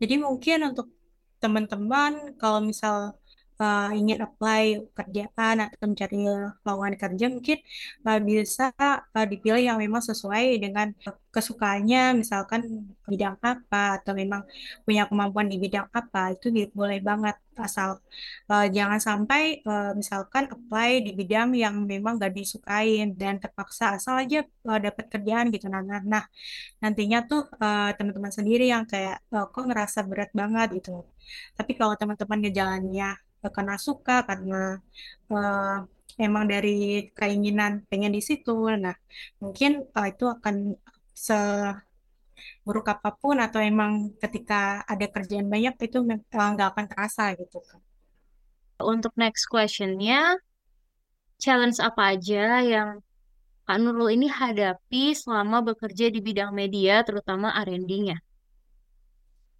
Jadi 0.00 0.14
mungkin 0.20 0.58
untuk 0.68 0.92
teman-teman 1.40 2.36
kalau 2.40 2.60
misal 2.60 3.16
uh, 3.64 3.90
ingin 3.98 4.18
apply 4.26 4.62
kerjaan 4.96 5.56
atau 5.64 5.86
mencari 5.90 6.16
lowongan 6.66 6.94
kerja 7.02 7.26
mungkin 7.34 7.58
uh, 8.06 8.20
bisa 8.30 8.64
uh, 8.78 9.26
dipilih 9.26 9.62
yang 9.68 9.78
memang 9.84 10.02
sesuai 10.04 10.44
dengan 10.62 10.86
kesukaannya. 11.34 12.22
Misalkan 12.22 12.60
bidang 13.10 13.36
apa 13.42 14.00
atau 14.00 14.12
memang 14.16 14.42
punya 14.86 15.02
kemampuan 15.10 15.46
di 15.52 15.56
bidang 15.64 15.86
apa 15.90 16.32
itu 16.34 16.46
boleh 16.78 16.98
banget. 17.08 17.36
Asal 17.56 17.90
uh, 18.52 18.66
jangan 18.76 19.00
sampai 19.00 19.64
uh, 19.64 19.96
misalkan 19.96 20.44
apply 20.52 21.00
di 21.06 21.10
bidang 21.16 21.56
yang 21.56 21.74
memang 21.92 22.20
gak 22.20 22.36
disukain 22.36 23.16
dan 23.16 23.40
terpaksa 23.40 23.96
asal 23.96 24.14
aja 24.20 24.44
uh, 24.68 24.78
dapat 24.86 25.08
kerjaan 25.08 25.48
gitu. 25.54 25.66
Nah, 25.72 25.80
nah, 25.80 26.04
nah 26.04 26.24
nantinya 26.84 27.24
tuh 27.30 27.48
uh, 27.64 27.90
teman-teman 27.96 28.28
sendiri 28.28 28.68
yang 28.68 28.84
kayak 28.84 29.24
uh, 29.32 29.48
kok 29.48 29.64
ngerasa 29.68 29.98
berat 30.04 30.30
banget? 30.36 30.68
gitu. 30.76 30.90
Tapi 31.58 31.72
kalau 31.78 31.94
teman-teman 32.00 32.38
ngejalannya 32.44 33.08
karena 33.52 33.76
suka 33.76 34.22
karena 34.28 34.80
uh, 35.32 35.84
emang 36.16 36.44
dari 36.48 37.08
keinginan 37.12 37.84
pengen 37.90 38.12
di 38.16 38.22
situ 38.24 38.56
nah 38.76 38.96
mungkin 39.42 39.84
uh, 39.96 40.06
itu 40.08 40.24
akan 40.26 40.76
seburuk 41.16 42.86
apa 42.88 43.10
pun 43.16 43.36
atau 43.40 43.60
emang 43.60 44.12
ketika 44.20 44.84
ada 44.84 45.06
kerjaan 45.08 45.48
banyak 45.48 45.74
itu 45.80 45.98
uh, 46.04 46.48
nggak 46.52 46.68
akan 46.74 46.86
terasa 46.90 47.32
gitu 47.36 47.58
kan 47.64 47.80
untuk 48.80 49.12
next 49.16 49.48
questionnya 49.48 50.36
challenge 51.40 51.80
apa 51.80 52.16
aja 52.16 52.60
yang 52.64 52.90
Kak 53.66 53.82
Nurul 53.82 54.14
ini 54.14 54.30
hadapi 54.30 55.10
selama 55.10 55.58
bekerja 55.58 56.06
di 56.06 56.22
bidang 56.22 56.54
media, 56.54 57.02
terutama 57.02 57.50
R&D-nya? 57.66 58.14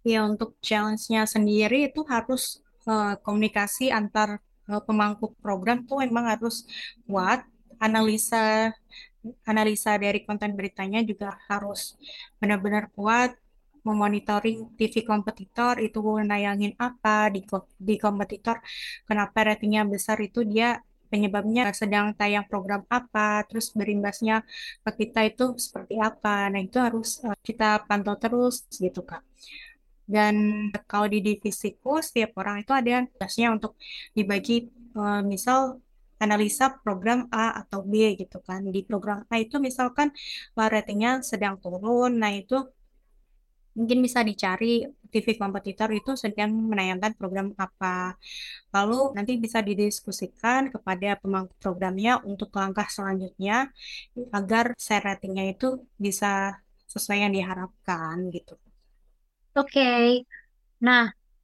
Ya, 0.07 0.23
untuk 0.23 0.55
challenge-nya 0.63 1.27
sendiri 1.27 1.91
itu 1.91 2.07
harus 2.07 2.63
uh, 2.87 3.13
komunikasi 3.21 3.91
antar 3.91 4.39
uh, 4.71 4.81
pemangku 4.81 5.35
program 5.43 5.83
tuh 5.85 6.01
memang 6.03 6.25
harus 6.33 6.65
kuat. 7.05 7.43
Analisa 7.77 8.73
analisa 9.45 9.93
dari 10.01 10.25
konten 10.25 10.57
beritanya 10.57 11.03
juga 11.05 11.37
harus 11.51 11.93
benar-benar 12.41 12.89
kuat. 12.95 13.35
Memonitoring 13.87 14.75
TV 14.75 15.07
kompetitor 15.07 15.79
itu 15.79 16.03
nayangin 16.19 16.75
apa 16.75 17.31
di 17.31 17.39
di 17.79 17.95
kompetitor, 17.95 18.59
kenapa 19.07 19.47
ratingnya 19.47 19.87
besar 19.87 20.19
itu 20.19 20.43
dia 20.43 20.83
penyebabnya 21.07 21.71
sedang 21.71 22.11
tayang 22.19 22.43
program 22.51 22.83
apa, 22.91 23.47
terus 23.47 23.71
berimbasnya 23.71 24.43
ke 24.83 24.91
kita 24.99 25.19
itu 25.31 25.55
seperti 25.55 25.95
apa. 26.03 26.51
Nah, 26.51 26.61
itu 26.67 26.77
harus 26.83 27.23
uh, 27.23 27.37
kita 27.47 27.87
pantau 27.87 28.15
terus 28.19 28.67
gitu, 28.75 29.01
Kak. 29.07 29.23
Dan 30.07 30.35
kalau 30.89 31.07
di 31.13 31.19
divisiku, 31.19 31.99
setiap 32.07 32.31
orang 32.39 32.63
itu 32.63 32.71
ada 32.71 33.03
tugasnya 33.11 33.47
untuk 33.55 33.75
dibagi, 34.15 34.71
uh, 34.95 35.21
misal 35.31 35.83
analisa 36.23 36.65
program 36.81 37.19
A 37.29 37.61
atau 37.61 37.79
B 37.85 38.17
gitu 38.21 38.37
kan. 38.47 38.65
Di 38.75 38.81
program 38.89 39.19
A 39.29 39.35
itu 39.37 39.55
misalkan 39.67 40.09
ratingnya 40.57 41.21
sedang 41.21 41.55
turun, 41.61 42.11
nah 42.21 42.31
itu 42.33 42.55
mungkin 43.77 44.01
bisa 44.01 44.25
dicari 44.25 44.89
TV 45.13 45.27
kompetitor 45.37 45.89
itu 45.93 46.11
sedang 46.17 46.49
menayangkan 46.71 47.13
program 47.19 47.53
apa. 47.55 48.17
Lalu 48.73 49.13
nanti 49.15 49.37
bisa 49.37 49.61
didiskusikan 49.61 50.73
kepada 50.73 51.15
pemangku 51.21 51.53
programnya 51.61 52.19
untuk 52.25 52.49
langkah 52.57 52.89
selanjutnya 52.89 53.69
agar 54.33 54.73
share 54.75 55.05
ratingnya 55.05 55.53
itu 55.53 55.85
bisa 55.95 56.57
sesuai 56.89 57.17
yang 57.23 57.33
diharapkan 57.37 58.17
gitu. 58.33 58.57
Oke, 59.57 59.81
nah 60.85 61.03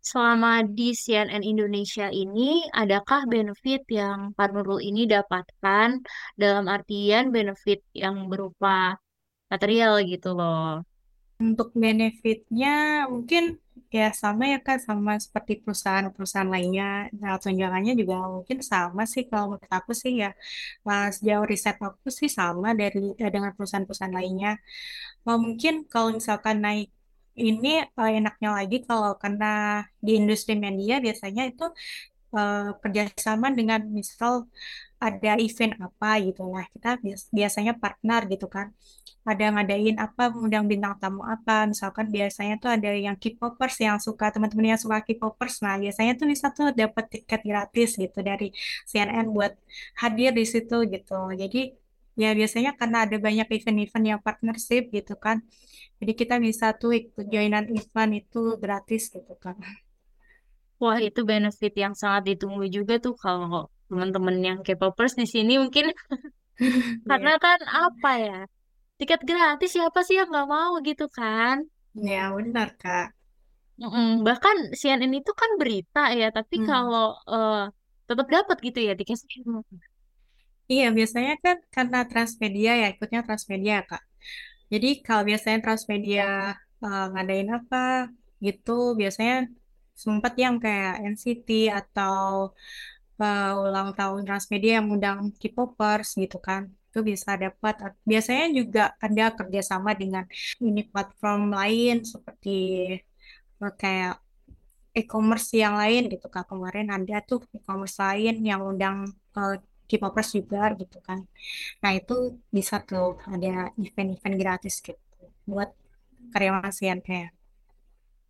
selama 0.09 0.49
di 0.77 0.93
CNN 1.03 1.41
Indonesia 1.51 2.05
ini, 2.13 2.61
adakah 2.69 3.21
benefit 3.33 3.81
yang 3.99 4.19
Pak 4.37 4.49
Nurul 4.53 4.79
ini 4.89 5.01
dapatkan 5.13 5.89
dalam 6.41 6.65
artian 6.75 7.23
benefit 7.35 7.79
yang 8.03 8.15
berupa 8.31 8.93
material 9.51 9.93
gitu 10.11 10.29
loh? 10.37 10.85
Untuk 11.41 11.73
benefitnya 11.73 12.69
mungkin 13.09 13.57
ya 13.89 14.09
sama 14.21 14.43
ya 14.53 14.57
kan 14.67 14.77
sama 14.87 15.11
seperti 15.25 15.51
perusahaan-perusahaan 15.65 16.51
lainnya. 16.55 17.09
Nah, 17.21 17.41
tunjangannya 17.41 17.93
juga 18.01 18.15
mungkin 18.35 18.57
sama 18.71 19.01
sih 19.13 19.23
kalau 19.29 19.45
menurut 19.57 19.71
aku 19.77 19.91
sih 20.03 20.13
ya. 20.21 20.29
Pas 20.85 21.13
jauh 21.27 21.45
riset 21.51 21.75
aku 21.87 22.09
sih 22.19 22.29
sama 22.39 22.67
dari 22.81 22.97
ya, 23.21 23.27
dengan 23.33 23.51
perusahaan-perusahaan 23.57 24.15
lainnya. 24.19 24.49
Oh, 25.27 25.37
mungkin 25.45 25.73
kalau 25.91 26.09
misalkan 26.17 26.57
naik 26.65 26.87
ini 27.37 27.67
uh, 27.99 28.11
enaknya 28.19 28.49
lagi 28.57 28.75
kalau 28.87 29.11
karena 29.21 29.45
di 30.05 30.11
industri 30.19 30.53
media 30.65 30.93
biasanya 31.05 31.43
itu 31.51 31.63
uh, 32.37 32.75
kerjasama 32.81 33.47
dengan 33.57 33.81
misal 33.97 34.33
ada 35.07 35.35
event 35.45 35.73
apa 35.85 36.07
gitu 36.25 36.41
lah 36.53 36.65
kita 36.73 36.89
biasanya 37.37 37.73
partner 37.81 38.21
gitu 38.31 38.47
kan. 38.55 38.67
Ada 39.23 39.55
ngadain 39.55 39.95
apa 40.05 40.23
undang 40.35 40.65
bintang 40.71 40.93
tamu 40.99 41.21
apa. 41.23 41.53
Misalkan 41.71 42.05
biasanya 42.15 42.55
tuh 42.63 42.69
ada 42.75 42.89
yang 42.91 43.15
K-popers 43.21 43.75
yang 43.85 43.97
suka 44.07 44.25
teman-teman 44.33 44.75
yang 44.75 44.81
suka 44.83 44.99
K-popers. 45.07 45.63
Nah 45.63 45.75
biasanya 45.83 46.11
tuh 46.19 46.27
bisa 46.31 46.47
tuh 46.57 46.67
dapat 46.75 47.05
tiket 47.13 47.41
gratis 47.49 47.89
gitu 48.03 48.19
dari 48.29 48.51
CNN 48.91 49.25
buat 49.35 49.51
hadir 50.01 50.31
di 50.39 50.43
situ 50.43 50.75
gitu. 50.93 51.15
Jadi 51.41 51.59
ya 52.21 52.27
biasanya 52.39 52.71
karena 52.79 52.97
ada 53.05 53.17
banyak 53.25 53.47
event-event 53.57 54.05
yang 54.11 54.21
partnership 54.27 54.81
gitu 54.97 55.13
kan. 55.25 55.37
Jadi 55.99 56.11
kita 56.21 56.35
bisa 56.47 56.65
tuh 56.81 56.91
ikut 56.99 57.25
joinan 57.33 57.65
event 57.77 58.11
itu 58.21 58.39
gratis 58.63 59.01
gitu 59.15 59.33
kan 59.45 59.55
Wah, 60.83 60.97
itu 61.07 61.19
benefit 61.31 61.71
yang 61.83 61.93
sangat 62.01 62.21
ditunggu 62.29 62.63
juga 62.75 62.93
tuh 63.05 63.13
kalau 63.23 63.59
teman-teman 63.89 64.35
yang 64.47 64.57
K-popers 64.65 65.13
di 65.21 65.25
sini 65.33 65.53
mungkin. 65.63 65.85
Karena 67.09 67.31
ya 67.33 67.37
kan 67.43 67.59
apa 67.83 68.09
ya 68.25 68.33
tiket 68.99 69.21
gratis 69.29 69.69
siapa 69.75 69.99
sih 70.07 70.15
yang 70.19 70.27
nggak 70.31 70.47
mau 70.55 70.73
gitu 70.87 71.05
kan? 71.17 71.57
Ya 72.07 72.23
benar 72.35 72.69
kak. 72.81 73.07
Mm-mm. 73.81 74.05
bahkan 74.27 74.55
CNN 74.79 75.11
itu 75.19 75.31
kan 75.41 75.51
berita 75.61 75.99
ya 76.19 76.25
tapi 76.37 76.55
Hmm. 76.55 76.65
kalau 76.69 77.03
uh, 77.31 77.55
tetap 78.07 78.27
dapat 78.35 78.57
gitu 78.67 78.79
ya 78.87 78.91
tiketnya 78.99 79.37
Iya, 80.71 80.85
biasanya 80.97 81.31
kan 81.43 81.55
karena 81.75 81.97
Transmedia 82.09 82.71
ya, 82.81 82.85
ikutnya 82.93 83.19
Transmedia, 83.27 83.75
Kak. 83.89 84.01
Jadi 84.73 84.87
kalau 85.05 85.23
biasanya 85.29 85.57
Transmedia 85.65 86.23
eh, 86.85 87.03
ngadain 87.13 87.49
apa 87.57 87.77
gitu, 88.45 88.71
biasanya 89.01 89.35
sempat 90.03 90.33
yang 90.43 90.55
kayak 90.63 90.91
NCT 91.11 91.49
atau 91.79 92.23
eh, 93.21 93.51
ulang 93.65 93.87
tahun 93.99 94.21
Transmedia 94.27 94.71
yang 94.79 94.87
undang 94.95 95.17
K-popers 95.41 96.07
gitu 96.21 96.37
kan. 96.47 96.63
Itu 96.89 96.99
bisa 97.11 97.29
dapat. 97.43 97.73
Biasanya 98.11 98.45
juga 98.59 98.81
ada 99.05 99.23
kerjasama 99.37 99.91
dengan 100.01 100.23
ini 100.67 100.81
platform 100.91 101.41
lain 101.57 101.93
seperti 102.13 102.49
eh, 103.63 103.73
kayak 103.81 104.13
e-commerce 104.99 105.49
yang 105.63 105.75
lain 105.81 106.01
gitu 106.13 106.27
Kak. 106.33 106.45
Kemarin 106.51 106.87
ada 106.97 107.15
tuh 107.29 107.39
e-commerce 107.57 107.97
lain 108.05 108.33
yang 108.49 108.61
undang 108.71 108.97
eh, 109.39 109.55
K-popers 109.93 110.29
juga 110.39 110.59
gitu 110.81 110.97
kan. 111.07 111.19
Nah, 111.83 111.91
itu 111.99 112.13
bisa 112.57 112.75
tuh 112.89 113.05
ada 113.33 113.49
event-event 113.85 114.35
gratis 114.41 114.75
gitu 114.87 115.01
buat 115.51 115.69
karyawan 116.33 116.71
CNP. 116.77 117.09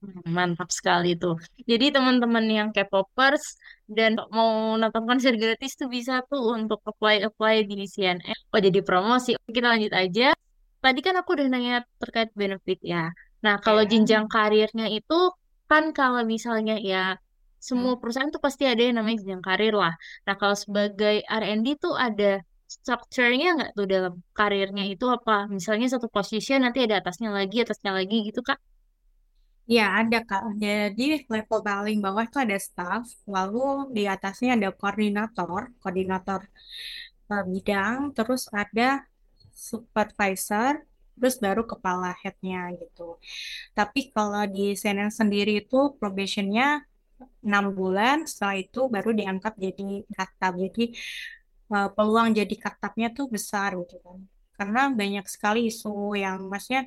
Hmm, 0.04 0.20
Mantap 0.38 0.68
sekali 0.78 1.08
tuh. 1.22 1.36
Jadi 1.72 1.86
teman-teman 1.96 2.44
yang 2.58 2.68
K-popers 2.76 3.44
dan 3.88 4.12
mau 4.36 4.76
nonton 4.82 5.04
konser 5.10 5.34
gratis 5.42 5.72
tuh 5.80 5.88
bisa 5.96 6.14
tuh 6.30 6.42
untuk 6.60 6.80
apply-apply 6.90 7.56
di 7.70 7.76
CNN. 7.94 8.18
Oh 8.52 8.60
jadi 8.60 8.80
promosi. 8.88 9.30
Kita 9.56 9.68
lanjut 9.74 9.94
aja. 9.96 10.36
Tadi 10.84 11.00
kan 11.06 11.16
aku 11.20 11.30
udah 11.40 11.48
nanya 11.48 11.74
terkait 12.04 12.30
benefit 12.36 12.80
ya. 12.84 13.08
Nah 13.46 13.56
kalau 13.64 13.84
Ya. 13.84 13.88
jenjang 13.92 14.26
karirnya 14.28 14.86
itu 14.92 15.16
kan 15.72 15.84
kalau 15.96 16.22
misalnya 16.34 16.76
ya 16.92 17.16
semua 17.70 17.94
Hmm. 17.94 18.00
perusahaan 18.00 18.32
tuh 18.36 18.44
pasti 18.48 18.64
ada 18.72 18.82
yang 18.88 18.96
namanya 19.00 19.18
jenjang 19.22 19.44
karir 19.48 19.74
lah. 19.84 19.94
Nah, 20.26 20.36
kalau 20.42 20.56
sebagai 20.64 21.14
R&D 21.40 21.68
tuh 21.84 21.94
ada 22.06 22.26
structure-nya 22.76 23.48
nggak 23.58 23.70
tuh 23.78 23.86
dalam 23.94 24.14
karirnya 24.38 24.84
itu 24.94 25.06
apa? 25.18 25.34
Misalnya 25.56 25.88
satu 25.94 26.08
position 26.16 26.60
nanti 26.66 26.80
ada 26.86 26.96
atasnya 27.02 27.30
lagi, 27.38 27.56
atasnya 27.64 27.92
lagi 28.00 28.16
gitu, 28.28 28.40
Kak. 28.50 28.58
Ya, 29.76 29.84
ada 30.00 30.18
Kak. 30.30 30.44
Jadi 30.64 31.04
level 31.34 31.60
paling 31.70 31.98
bawah 32.06 32.24
itu 32.28 32.38
ada 32.46 32.58
staff, 32.68 33.04
lalu 33.36 33.60
di 33.96 34.02
atasnya 34.14 34.50
ada 34.60 34.70
koordinator, 34.80 35.62
koordinator 35.82 36.42
eh, 37.34 37.44
bidang, 37.54 38.00
terus 38.18 38.42
ada 38.62 38.84
supervisor, 39.70 40.74
terus 41.18 41.36
baru 41.46 41.62
kepala 41.72 42.10
headnya 42.22 42.60
gitu. 42.82 43.04
Tapi 43.78 44.00
kalau 44.16 44.44
di 44.56 44.62
CNN 44.82 45.12
sendiri 45.22 45.52
itu 45.64 45.78
probationnya 46.00 46.66
enam 47.46 47.66
bulan, 47.78 48.18
setelah 48.30 48.56
itu 48.64 48.80
baru 48.96 49.10
diangkat 49.20 49.54
jadi 49.66 49.84
kakap. 50.18 50.54
Jadi 50.64 50.82
eh, 51.74 51.90
peluang 51.96 52.30
jadi 52.40 52.56
kakapnya 52.64 53.08
tuh 53.18 53.26
besar 53.36 53.70
gitu 53.82 53.96
kan. 54.06 54.20
Karena 54.58 54.80
banyak 55.00 55.26
sekali 55.34 55.60
isu 55.72 55.90
yang 56.24 56.38
maksudnya 56.52 56.84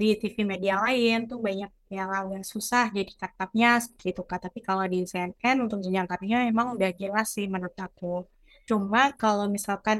di 0.00 0.06
TV 0.20 0.36
media 0.52 0.74
lain 0.84 1.16
tuh 1.30 1.38
banyak 1.46 1.70
yang 1.96 2.10
agak 2.18 2.42
susah 2.52 2.84
jadi 2.90 3.12
kakapnya 3.20 3.68
seperti 3.84 4.08
itu 4.12 4.22
Kak. 4.30 4.40
Tapi 4.46 4.58
kalau 4.68 4.84
di 4.92 4.98
CNN 5.10 5.56
untuk 5.64 5.78
jenjang 5.84 6.08
karirnya 6.10 6.38
emang 6.50 6.68
udah 6.76 6.90
jelas 7.00 7.26
sih 7.34 7.46
menurut 7.52 7.78
aku. 7.86 8.26
Cuma 8.68 9.00
kalau 9.22 9.46
misalkan 9.56 9.98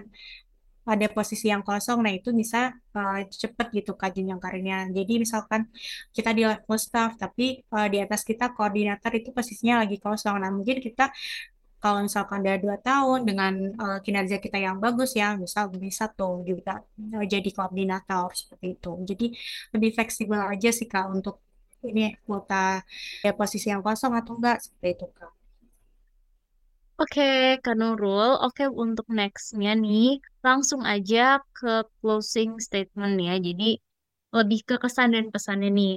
ada 0.84 1.06
posisi 1.08 1.48
yang 1.48 1.64
kosong, 1.64 2.04
nah 2.04 2.12
itu 2.12 2.28
bisa 2.36 2.76
uh, 2.92 3.20
cepet 3.24 3.66
gitu 3.72 3.96
Kak 3.96 4.12
jenjang 4.12 4.40
karirnya. 4.44 4.84
Jadi 4.92 5.12
misalkan 5.24 5.60
kita 6.12 6.30
di 6.36 6.44
level 6.44 6.78
staff, 6.78 7.16
tapi 7.16 7.64
uh, 7.72 7.88
di 7.88 7.98
atas 8.04 8.20
kita 8.20 8.52
koordinator 8.52 9.12
itu 9.16 9.32
posisinya 9.32 9.80
lagi 9.82 9.96
kosong. 9.96 10.36
Nah 10.44 10.52
mungkin 10.52 10.84
kita 10.84 11.08
kalau 11.80 12.00
misalkan 12.00 12.40
udah 12.40 12.56
dua 12.64 12.76
tahun 12.80 13.20
dengan 13.28 13.52
uh, 13.76 13.98
kinerja 14.04 14.36
kita 14.40 14.56
yang 14.56 14.76
bagus 14.80 15.16
ya, 15.16 15.36
misal 15.36 15.68
bisa 15.72 16.08
tuh 16.12 16.44
juga 16.44 16.80
uh, 17.16 17.24
jadi 17.24 17.48
koordinator 17.52 18.32
seperti 18.32 18.66
itu. 18.76 18.92
Jadi 19.08 19.26
lebih 19.76 19.90
fleksibel 19.96 20.40
aja 20.52 20.68
sih 20.68 20.88
Kak 20.88 21.06
untuk 21.12 21.40
ini 21.84 22.16
kuota 22.24 22.80
ya, 23.24 23.32
posisi 23.36 23.68
yang 23.72 23.84
kosong 23.84 24.12
atau 24.16 24.32
enggak 24.36 24.64
seperti 24.64 24.88
itu 24.96 25.06
Kak. 25.12 25.43
Oke, 27.02 27.22
Kak 27.64 27.74
Nurul. 27.80 28.30
Oke, 28.46 28.64
untuk 28.70 29.06
nextnya 29.18 29.74
nih, 29.74 30.22
langsung 30.46 30.82
aja 30.86 31.42
ke 31.58 31.82
closing 31.98 32.50
statement 32.66 33.14
ya. 33.26 33.34
Jadi, 33.46 33.64
lebih 34.36 34.60
ke 34.68 34.74
kesan 34.82 35.10
dan 35.14 35.26
pesannya 35.34 35.70
nih. 35.78 35.94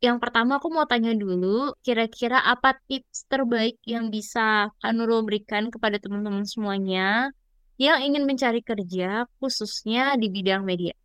Yang 0.00 0.16
pertama 0.24 0.52
aku 0.56 0.68
mau 0.72 0.88
tanya 0.88 1.12
dulu, 1.12 1.76
kira-kira 1.84 2.40
apa 2.52 2.76
tips 2.88 3.28
terbaik 3.28 3.76
yang 3.84 4.08
bisa 4.08 4.72
Kak 4.80 4.92
Nurul 4.96 5.20
berikan 5.28 5.68
kepada 5.68 5.96
teman-teman 6.00 6.44
semuanya 6.48 7.32
yang 7.80 8.00
ingin 8.04 8.24
mencari 8.28 8.60
kerja, 8.60 9.24
khususnya 9.40 10.16
di 10.20 10.28
bidang 10.28 10.64
media? 10.68 10.99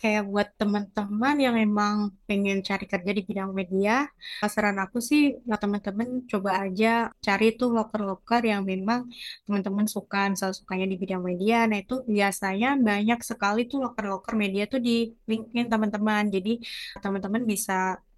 Kayak 0.00 0.22
buat 0.30 0.48
teman-teman 0.60 1.36
yang 1.44 1.56
emang 1.66 1.96
pengen 2.28 2.58
cari 2.68 2.84
kerja 2.92 3.10
di 3.18 3.22
bidang 3.28 3.50
media, 3.58 3.92
saran 4.54 4.78
aku 4.84 4.98
sih 5.08 5.20
ya 5.48 5.56
teman-teman 5.62 6.08
coba 6.30 6.50
aja 6.64 6.86
cari 7.26 7.44
tuh 7.58 7.68
loker-loker 7.76 8.42
yang 8.52 8.62
memang 8.72 9.00
teman-teman 9.46 9.86
suka, 9.94 10.18
misal 10.32 10.50
sukanya 10.58 10.86
di 10.92 10.96
bidang 11.02 11.22
media. 11.30 11.56
Nah 11.70 11.78
itu 11.84 11.94
biasanya 12.16 12.68
banyak 12.88 13.18
sekali 13.30 13.60
tuh 13.70 13.78
loker-loker 13.84 14.34
media 14.42 14.62
tuh 14.72 14.80
di 14.86 15.10
LinkedIn 15.30 15.66
teman-teman. 15.72 16.22
Jadi 16.34 16.50
teman-teman 17.02 17.42
bisa 17.52 17.72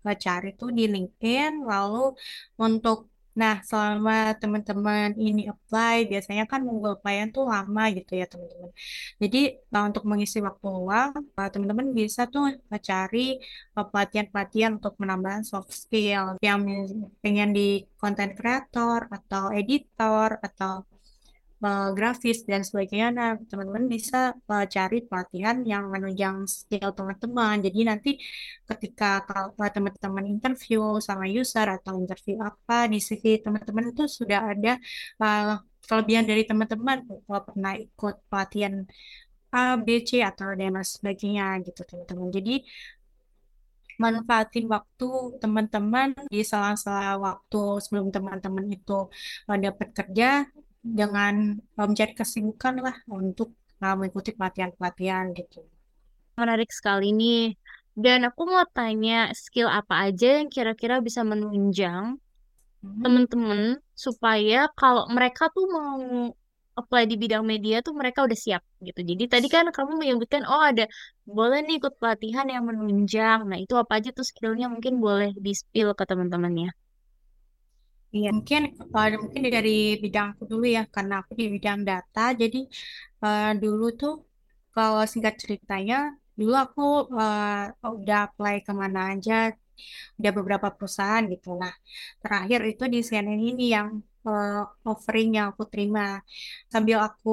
eh, 0.09 0.17
cari 0.25 0.49
tuh 0.61 0.69
di 0.79 0.85
LinkedIn, 0.95 1.53
lalu 1.71 2.13
untuk 2.61 3.14
Nah, 3.41 3.55
selama 3.69 4.13
teman-teman 4.41 5.09
ini 5.27 5.43
apply, 5.53 5.95
biasanya 6.11 6.45
kan 6.51 6.61
nunggu 6.67 6.87
applyan 6.95 7.29
tuh 7.35 7.45
lama 7.53 7.83
gitu 7.97 8.13
ya 8.21 8.27
teman-teman. 8.33 8.71
Jadi 9.23 9.39
uh, 9.75 9.85
untuk 9.89 10.05
mengisi 10.11 10.39
waktu 10.49 10.67
luang, 10.77 11.11
uh, 11.39 11.49
teman-teman 11.53 11.89
bisa 11.99 12.21
tuh 12.33 12.45
uh, 12.73 12.81
cari 12.89 13.19
uh, 13.77 13.87
pelatihan-pelatihan 13.91 14.73
untuk 14.79 14.95
menambah 15.03 15.35
soft 15.51 15.71
skill 15.83 16.25
yang 16.47 16.61
pengen 17.23 17.51
di 17.59 17.83
content 18.01 18.33
creator 18.39 18.99
atau 19.17 19.43
editor 19.59 20.29
atau 20.47 20.94
uh, 21.65 21.91
grafis 21.97 22.39
dan 22.51 22.63
sebagainya. 22.69 23.09
Nah, 23.19 23.31
teman-teman 23.51 23.85
bisa 23.95 24.37
uh, 24.53 24.65
cari 24.75 25.03
pelatihan 25.09 25.57
yang 25.65 25.89
menunjang 25.89 26.45
skill 26.45 26.93
teman-teman. 26.93 27.55
Jadi 27.65 27.81
nanti 27.89 28.11
ketika 28.69 29.25
kalau 29.29 29.57
uh, 29.57 29.71
teman-teman 29.73 30.25
interview 30.29 31.01
sama 31.01 31.25
user 31.25 31.67
atau 31.77 31.97
interview 31.97 32.37
apa 32.45 32.87
di 32.93 32.99
CV 33.01 33.41
teman-teman 33.45 33.85
itu 33.93 34.05
sudah 34.05 34.41
ada 34.53 34.73
uh, 35.25 35.57
kelebihan 35.89 36.25
dari 36.29 36.43
teman-teman 36.49 37.05
kalau 37.25 37.43
pernah 37.49 37.73
ikut 37.77 38.15
pelatihan 38.29 38.75
A, 39.55 39.79
B, 39.79 40.03
C 40.03 40.19
atau 40.21 40.51
dan 40.59 40.75
sebagainya 40.83 41.63
gitu 41.65 41.81
teman-teman. 41.89 42.29
Jadi 42.37 42.55
manfaatin 43.95 44.67
waktu 44.67 45.39
teman-teman 45.39 46.11
di 46.27 46.43
sela-sela 46.43 47.15
waktu 47.15 47.63
sebelum 47.79 48.11
teman-teman 48.11 48.67
itu 48.67 49.07
dapat 49.47 49.89
kerja 49.95 50.51
dengan 50.85 51.35
mencari 51.79 52.13
kesibukan 52.21 52.75
lah 52.87 52.97
untuk 53.09 53.49
uh, 53.83 53.95
mengikuti 53.99 54.31
pelatihan-pelatihan 54.37 55.33
gitu. 55.39 55.65
Menarik 56.41 56.71
sekali 56.79 57.07
nih. 57.21 57.41
Dan 58.05 58.27
aku 58.29 58.43
mau 58.53 58.67
tanya 58.77 59.31
skill 59.43 59.69
apa 59.71 59.95
aja 60.11 60.27
yang 60.43 60.49
kira-kira 60.55 60.99
bisa 61.07 61.21
menunjang 61.31 62.05
Hmm. 62.85 63.01
teman-teman 63.05 63.61
supaya 64.05 64.57
kalau 64.81 65.03
mereka 65.17 65.43
tuh 65.57 65.67
mau 65.77 65.97
apply 66.81 67.03
di 67.11 67.17
bidang 67.23 67.45
media 67.53 67.77
tuh 67.87 67.95
mereka 68.01 68.21
udah 68.27 68.39
siap 68.45 68.63
gitu. 68.87 69.01
Jadi 69.11 69.25
tadi 69.33 69.47
kan 69.55 69.65
kamu 69.77 69.93
menyebutkan 70.01 70.43
oh 70.53 70.63
ada 70.71 70.85
boleh 71.39 71.59
nih 71.67 71.75
ikut 71.81 71.95
pelatihan 72.01 72.47
yang 72.55 72.65
menunjang. 72.71 73.39
Nah, 73.51 73.59
itu 73.65 73.75
apa 73.83 73.93
aja 73.99 74.11
tuh 74.19 74.27
skillnya 74.31 74.67
mungkin 74.75 74.95
boleh 75.05 75.31
di-spill 75.45 75.89
ke 75.99 76.05
teman-temannya. 76.11 76.69
Iya, 78.17 78.29
mungkin 78.37 78.61
uh, 78.97 79.07
mungkin 79.25 79.43
dari 79.57 79.71
bidang 80.03 80.27
aku 80.33 80.43
dulu 80.51 80.65
ya, 80.77 80.81
karena 80.95 81.15
aku 81.21 81.33
di 81.41 81.45
bidang 81.55 81.79
data. 81.89 82.21
Jadi 82.41 82.57
uh, 83.25 83.45
dulu 83.63 83.85
tuh 84.01 84.13
kalau 84.75 85.03
singkat 85.13 85.35
ceritanya, 85.43 85.95
dulu 86.39 86.53
aku 86.65 86.81
uh, 87.19 87.45
udah 87.99 88.19
apply 88.27 88.55
ke 88.67 88.73
mana 88.83 88.99
aja, 89.13 89.33
udah 90.19 90.31
beberapa 90.39 90.69
perusahaan 90.77 91.25
gitu. 91.33 91.49
Nah, 91.63 91.75
terakhir 92.23 92.61
itu 92.71 92.83
di 92.95 92.99
CNN 93.09 93.41
ini 93.51 93.63
yang 93.77 93.89
uh, 94.29 94.51
offering 94.91 95.29
yang 95.37 95.47
aku 95.53 95.63
terima. 95.73 96.01
Sambil 96.73 96.99
aku 97.09 97.31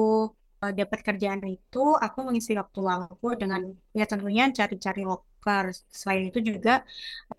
uh, 0.62 0.72
dapat 0.80 0.98
kerjaan 1.06 1.42
itu, 1.54 1.78
aku 2.04 2.18
mengisi 2.26 2.52
waktu 2.60 2.78
luangku 2.84 3.26
dengan 3.42 3.60
ya 3.98 4.04
tentunya 4.10 4.44
cari-cari 4.58 5.02
loker. 5.42 5.74
Selain 5.90 6.30
itu 6.30 6.38
juga 6.38 6.86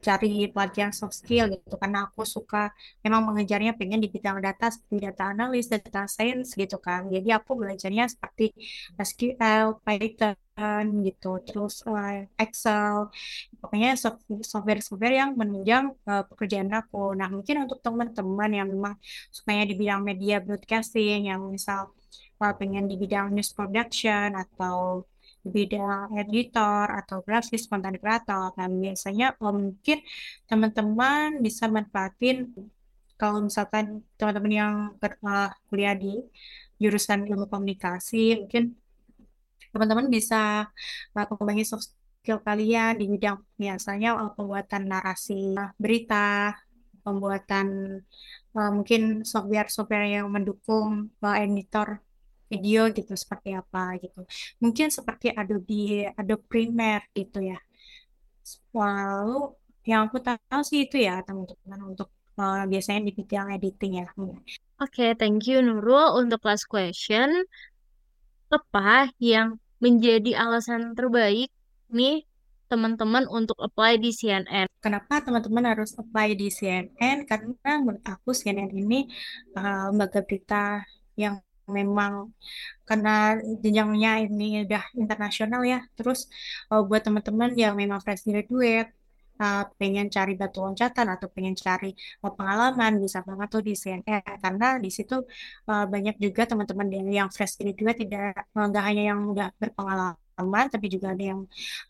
cari 0.04 0.52
pelatihan 0.52 0.92
soft 0.92 1.16
skill 1.24 1.48
gitu, 1.56 1.76
karena 1.80 2.12
aku 2.12 2.28
suka 2.28 2.76
memang 3.00 3.24
mengejarnya 3.32 3.72
pengen 3.80 4.04
di 4.04 4.12
bidang 4.12 4.44
data 4.44 4.68
seperti 4.68 5.08
data 5.08 5.24
analis, 5.32 5.72
data 5.72 6.04
science 6.12 6.52
gitu 6.60 6.76
kan. 6.84 7.08
Jadi 7.08 7.32
aku 7.32 7.56
belajarnya 7.56 8.12
seperti 8.12 8.52
SQL, 9.00 9.80
Python 9.80 10.86
gitu, 11.08 11.40
terus 11.48 11.80
uh, 11.88 12.28
Excel, 12.36 13.08
pokoknya 13.64 13.96
soft- 13.96 14.28
software-software 14.52 15.16
yang 15.16 15.32
menunjang 15.40 15.96
uh, 16.04 16.24
pekerjaan 16.28 16.68
aku. 16.76 17.16
Nah, 17.16 17.32
mungkin 17.32 17.64
untuk 17.64 17.80
teman-teman 17.80 18.52
yang 18.52 18.68
memang 18.68 19.00
sukanya 19.32 19.64
di 19.72 19.74
bidang 19.80 20.02
media 20.04 20.44
broadcasting, 20.44 21.32
yang 21.32 21.42
misal 21.48 21.96
uh, 22.44 22.54
pengen 22.60 22.86
di 22.92 23.00
bidang 23.00 23.32
news 23.32 23.56
production 23.56 24.36
atau 24.36 25.08
bidang 25.44 26.16
editor 26.16 26.88
atau 26.88 27.20
grafis 27.20 27.68
konten 27.68 28.00
kreator. 28.00 28.56
Nah, 28.56 28.68
biasanya 28.72 29.36
uh, 29.44 29.52
mungkin 29.52 30.00
teman-teman 30.48 31.44
bisa 31.44 31.68
manfaatin 31.68 32.52
kalau 33.20 33.48
misalkan 33.48 34.02
teman-teman 34.20 34.52
yang 34.52 34.76
ber- 34.98 35.20
uh, 35.24 35.52
kuliah 35.68 35.96
di 35.96 36.20
jurusan 36.80 37.28
ilmu 37.28 37.48
komunikasi, 37.48 38.44
mungkin 38.44 38.76
teman-teman 39.72 40.08
bisa 40.12 40.68
uh, 41.16 41.26
kembangin 41.28 41.68
soft 41.68 41.92
skill 42.20 42.40
kalian 42.44 43.00
di 43.00 43.06
bidang 43.08 43.40
biasanya 43.56 44.20
uh, 44.20 44.32
pembuatan 44.36 44.92
narasi 44.92 45.56
berita, 45.80 46.56
pembuatan 47.04 48.00
uh, 48.56 48.72
mungkin 48.72 49.24
software-software 49.24 50.20
yang 50.20 50.28
mendukung 50.28 51.12
editor 51.20 52.03
video 52.54 52.94
gitu 52.94 53.14
seperti 53.18 53.58
apa 53.58 53.98
gitu. 53.98 54.22
Mungkin 54.62 54.94
seperti 54.94 55.34
Adobe 55.34 56.14
Adobe 56.14 56.46
Premiere 56.46 57.10
gitu 57.18 57.42
ya. 57.42 57.58
Lalu 58.78 59.58
yang 59.90 60.08
aku 60.08 60.22
tahu 60.22 60.62
sih 60.62 60.86
itu 60.86 61.02
ya 61.02 61.26
teman-teman 61.26 61.80
untuk 61.90 62.14
uh, 62.38 62.64
biasanya 62.70 63.10
di 63.10 63.12
bidang 63.18 63.48
editing 63.58 64.06
ya. 64.06 64.08
Oke, 64.78 65.18
thank 65.18 65.50
you 65.50 65.60
Nurul 65.66 66.22
untuk 66.22 66.46
last 66.46 66.70
question. 66.70 67.50
Apa 68.54 69.10
yang 69.18 69.58
menjadi 69.82 70.38
alasan 70.38 70.94
terbaik 70.94 71.50
nih 71.90 72.24
teman-teman 72.70 73.26
untuk 73.28 73.58
apply 73.60 73.98
di 73.98 74.14
CNN? 74.14 74.70
kenapa 74.84 75.24
teman-teman 75.24 75.64
harus 75.72 75.96
apply 75.96 76.36
di 76.36 76.52
CNN? 76.52 77.24
Karena 77.24 77.80
menurut 77.80 78.04
aku 78.04 78.36
CNN 78.36 78.68
ini 78.76 79.08
uh, 79.56 79.90
lembaga 79.90 80.20
berita 80.20 80.84
yang 81.16 81.40
memang 81.78 82.34
karena 82.88 83.40
jenjangnya 83.64 84.10
ini 84.26 84.66
udah 84.66 84.84
internasional 85.02 85.62
ya. 85.64 85.80
Terus 85.98 86.20
uh, 86.72 86.82
buat 86.88 87.02
teman-teman 87.06 87.50
yang 87.56 87.74
memang 87.82 88.00
fresh 88.04 88.24
graduate 88.28 88.92
uh, 89.42 89.64
pengen 89.80 90.08
cari 90.16 90.34
batu 90.40 90.60
loncatan 90.66 91.08
atau 91.14 91.28
pengen 91.32 91.56
cari 91.58 91.92
pengalaman 92.22 92.92
bisa 93.04 93.20
banget 93.28 93.48
tuh 93.54 93.64
di 93.66 93.74
CNN 93.74 94.22
karena 94.44 94.68
di 94.84 94.90
situ 94.94 95.16
uh, 95.70 95.86
banyak 95.94 96.16
juga 96.22 96.42
teman-teman 96.50 96.88
yang 97.10 97.30
fresh 97.34 97.58
graduate 97.60 97.98
tidak 98.06 98.48
nggak 98.54 98.84
hanya 98.84 99.04
yang 99.14 99.20
udah 99.34 99.50
berpengalaman 99.58 100.66
tapi 100.74 100.86
juga 100.94 101.14
ada 101.14 101.24
yang 101.32 101.42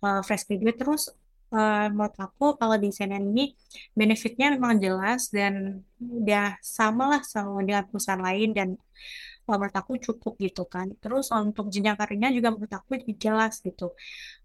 uh, 0.06 0.22
fresh 0.24 0.46
graduate 0.48 0.80
terus 0.80 1.04
uh, 1.54 1.88
menurut 1.94 2.16
aku 2.18 2.46
kalau 2.60 2.76
di 2.80 2.90
CNN 2.90 3.24
ini 3.24 3.54
benefitnya 3.94 4.54
memang 4.56 4.82
jelas 4.82 5.30
dan 5.30 5.84
udah 6.00 6.58
sama 6.60 7.18
lah 7.18 7.22
sama 7.24 7.62
dengan 7.64 7.86
perusahaan 7.88 8.20
lain 8.20 8.50
dan 8.58 8.70
uh, 9.49 9.58
menurut 9.60 9.75
aku 9.82 9.91
cukup 10.06 10.34
gitu 10.45 10.63
kan. 10.73 10.88
Terus 11.01 11.25
untuk 11.32 11.65
jenjang 11.73 11.97
karirnya 11.99 12.29
juga 12.38 12.49
menurut 12.53 12.73
aku 12.79 12.91
jelas 13.23 13.53
gitu. 13.67 13.84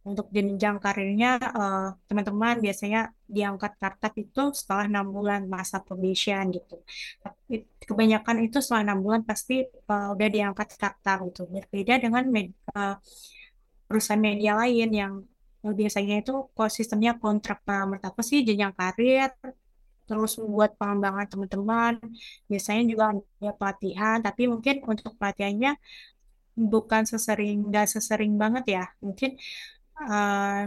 Untuk 0.09 0.27
jenjang 0.35 0.77
karirnya 0.85 1.29
uh, 1.59 1.89
teman-teman 2.09 2.57
biasanya 2.65 3.01
diangkat 3.29 3.73
kartak 3.81 4.13
itu 4.25 4.43
setelah 4.59 4.85
enam 4.91 5.07
bulan 5.17 5.41
masa 5.55 5.77
probation 5.87 6.43
gitu. 6.57 6.75
Tapi 7.23 7.67
kebanyakan 7.89 8.37
itu 8.47 8.59
setelah 8.65 8.83
enam 8.93 8.99
bulan 9.05 9.23
pasti 9.29 9.55
uh, 9.65 10.15
udah 10.15 10.29
diangkat 10.35 10.69
kartak 10.81 11.19
gitu. 11.29 11.43
Berbeda 11.55 11.95
dengan 12.05 12.25
med 12.35 12.47
uh, 12.75 12.97
perusahaan 13.89 14.21
media 14.21 14.53
lain 14.61 14.89
yang 14.93 15.13
biasanya 15.59 16.23
itu 16.23 16.33
kalau 16.55 16.71
sistemnya 16.71 17.19
kontrak 17.19 17.59
menurut 17.67 18.05
aku 18.05 18.21
sih 18.23 18.47
jenjang 18.47 18.73
karir 18.79 19.33
terus 20.09 20.33
buat 20.55 20.71
pengembangan 20.81 21.27
teman-teman. 21.33 21.95
Biasanya 22.51 22.83
juga 22.93 23.05
ada 23.15 23.53
pelatihan 23.59 24.17
tapi 24.27 24.43
mungkin 24.53 24.75
untuk 24.91 25.13
pelatihannya 25.21 25.73
bukan 26.73 27.03
sesering 27.13 27.59
dan 27.75 27.87
sesering 27.95 28.33
banget 28.43 28.65
ya. 28.77 28.85
Mungkin 29.05 29.31
uh, 30.11 30.63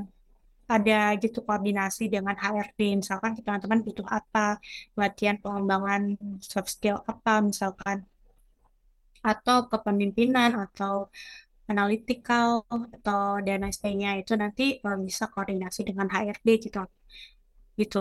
ada 0.75 0.99
gitu 1.23 1.39
koordinasi 1.47 2.03
dengan 2.15 2.35
HRD 2.43 2.79
misalkan 3.01 3.31
teman-teman 3.45 3.79
butuh 3.85 4.07
apa 4.07 4.45
pelatihan 4.95 5.35
pengembangan 5.43 6.01
soft 6.51 6.69
skill 6.75 6.97
apa 7.11 7.33
misalkan. 7.49 7.97
Atau 9.31 9.57
kepemimpinan 9.71 10.51
atau 10.65 10.93
analytical 11.71 12.47
atau 12.67 13.39
dan 13.45 13.59
lain 13.63 14.19
itu 14.23 14.33
nanti 14.43 14.65
bisa 15.07 15.23
koordinasi 15.33 15.81
dengan 15.89 16.07
HRD 16.13 16.47
gitu. 16.65 16.81
Gitu 17.79 17.99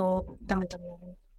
teman-teman. 0.49 1.30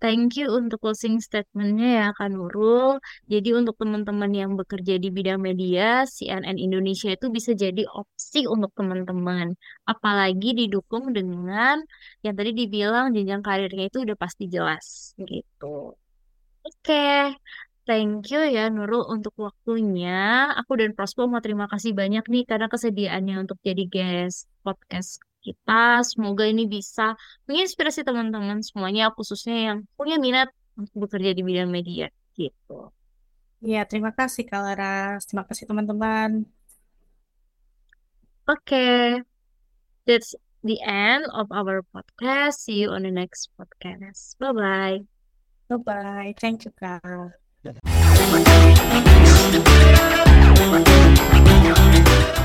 Thank 0.00 0.40
you 0.40 0.48
untuk 0.56 0.80
closing 0.80 1.20
statementnya 1.20 1.88
ya 2.00 2.06
Kak 2.16 2.32
Nurul. 2.32 2.96
Jadi 3.28 3.52
untuk 3.52 3.76
teman-teman 3.76 4.32
yang 4.32 4.56
bekerja 4.56 4.96
di 4.96 5.12
bidang 5.12 5.36
media, 5.42 6.08
CNN 6.08 6.56
Indonesia 6.56 7.12
itu 7.12 7.28
bisa 7.28 7.52
jadi 7.52 7.84
opsi 7.92 8.48
untuk 8.48 8.72
teman-teman. 8.72 9.52
Apalagi 9.84 10.56
didukung 10.56 11.12
dengan 11.12 11.84
yang 12.24 12.34
tadi 12.38 12.56
dibilang 12.56 13.12
jenjang 13.12 13.44
karirnya 13.44 13.92
itu 13.92 13.98
udah 14.06 14.16
pasti 14.16 14.48
jelas 14.48 15.12
gitu. 15.20 15.92
Oke, 16.62 16.78
okay. 16.80 17.36
Thank 17.82 18.30
you 18.30 18.46
ya 18.46 18.70
Nurul 18.70 19.10
untuk 19.10 19.34
waktunya. 19.42 20.46
Aku 20.54 20.78
dan 20.78 20.94
Prospo 20.94 21.26
mau 21.26 21.42
terima 21.42 21.66
kasih 21.66 21.90
banyak 21.90 22.22
nih 22.30 22.46
karena 22.46 22.70
kesediaannya 22.70 23.42
untuk 23.42 23.58
jadi 23.66 23.82
guest 23.90 24.46
podcast 24.62 25.18
kita. 25.42 26.06
Semoga 26.06 26.46
ini 26.46 26.70
bisa 26.70 27.18
menginspirasi 27.50 28.06
teman-teman 28.06 28.62
semuanya, 28.62 29.10
khususnya 29.10 29.74
yang 29.74 29.78
punya 29.98 30.22
minat 30.22 30.48
untuk 30.78 31.10
bekerja 31.10 31.34
di 31.34 31.42
bidang 31.42 31.68
media 31.68 32.08
gitu. 32.38 32.94
Ya, 33.62 33.82
terima 33.86 34.14
kasih 34.14 34.46
Kak 34.46 34.62
Laras. 34.62 35.26
Terima 35.26 35.42
kasih 35.46 35.66
teman-teman. 35.66 36.46
Oke, 38.50 38.58
okay. 38.66 39.02
that's 40.02 40.34
the 40.66 40.82
end 40.82 41.26
of 41.30 41.46
our 41.54 41.86
podcast. 41.94 42.66
See 42.66 42.82
you 42.82 42.90
on 42.90 43.06
the 43.06 43.14
next 43.14 43.54
podcast. 43.54 44.34
Bye-bye. 44.42 45.06
Bye-bye. 45.70 46.34
Thank 46.42 46.66
you, 46.66 46.72
Kak. 46.74 47.38
Thank 47.62 47.78
you. 52.36 52.41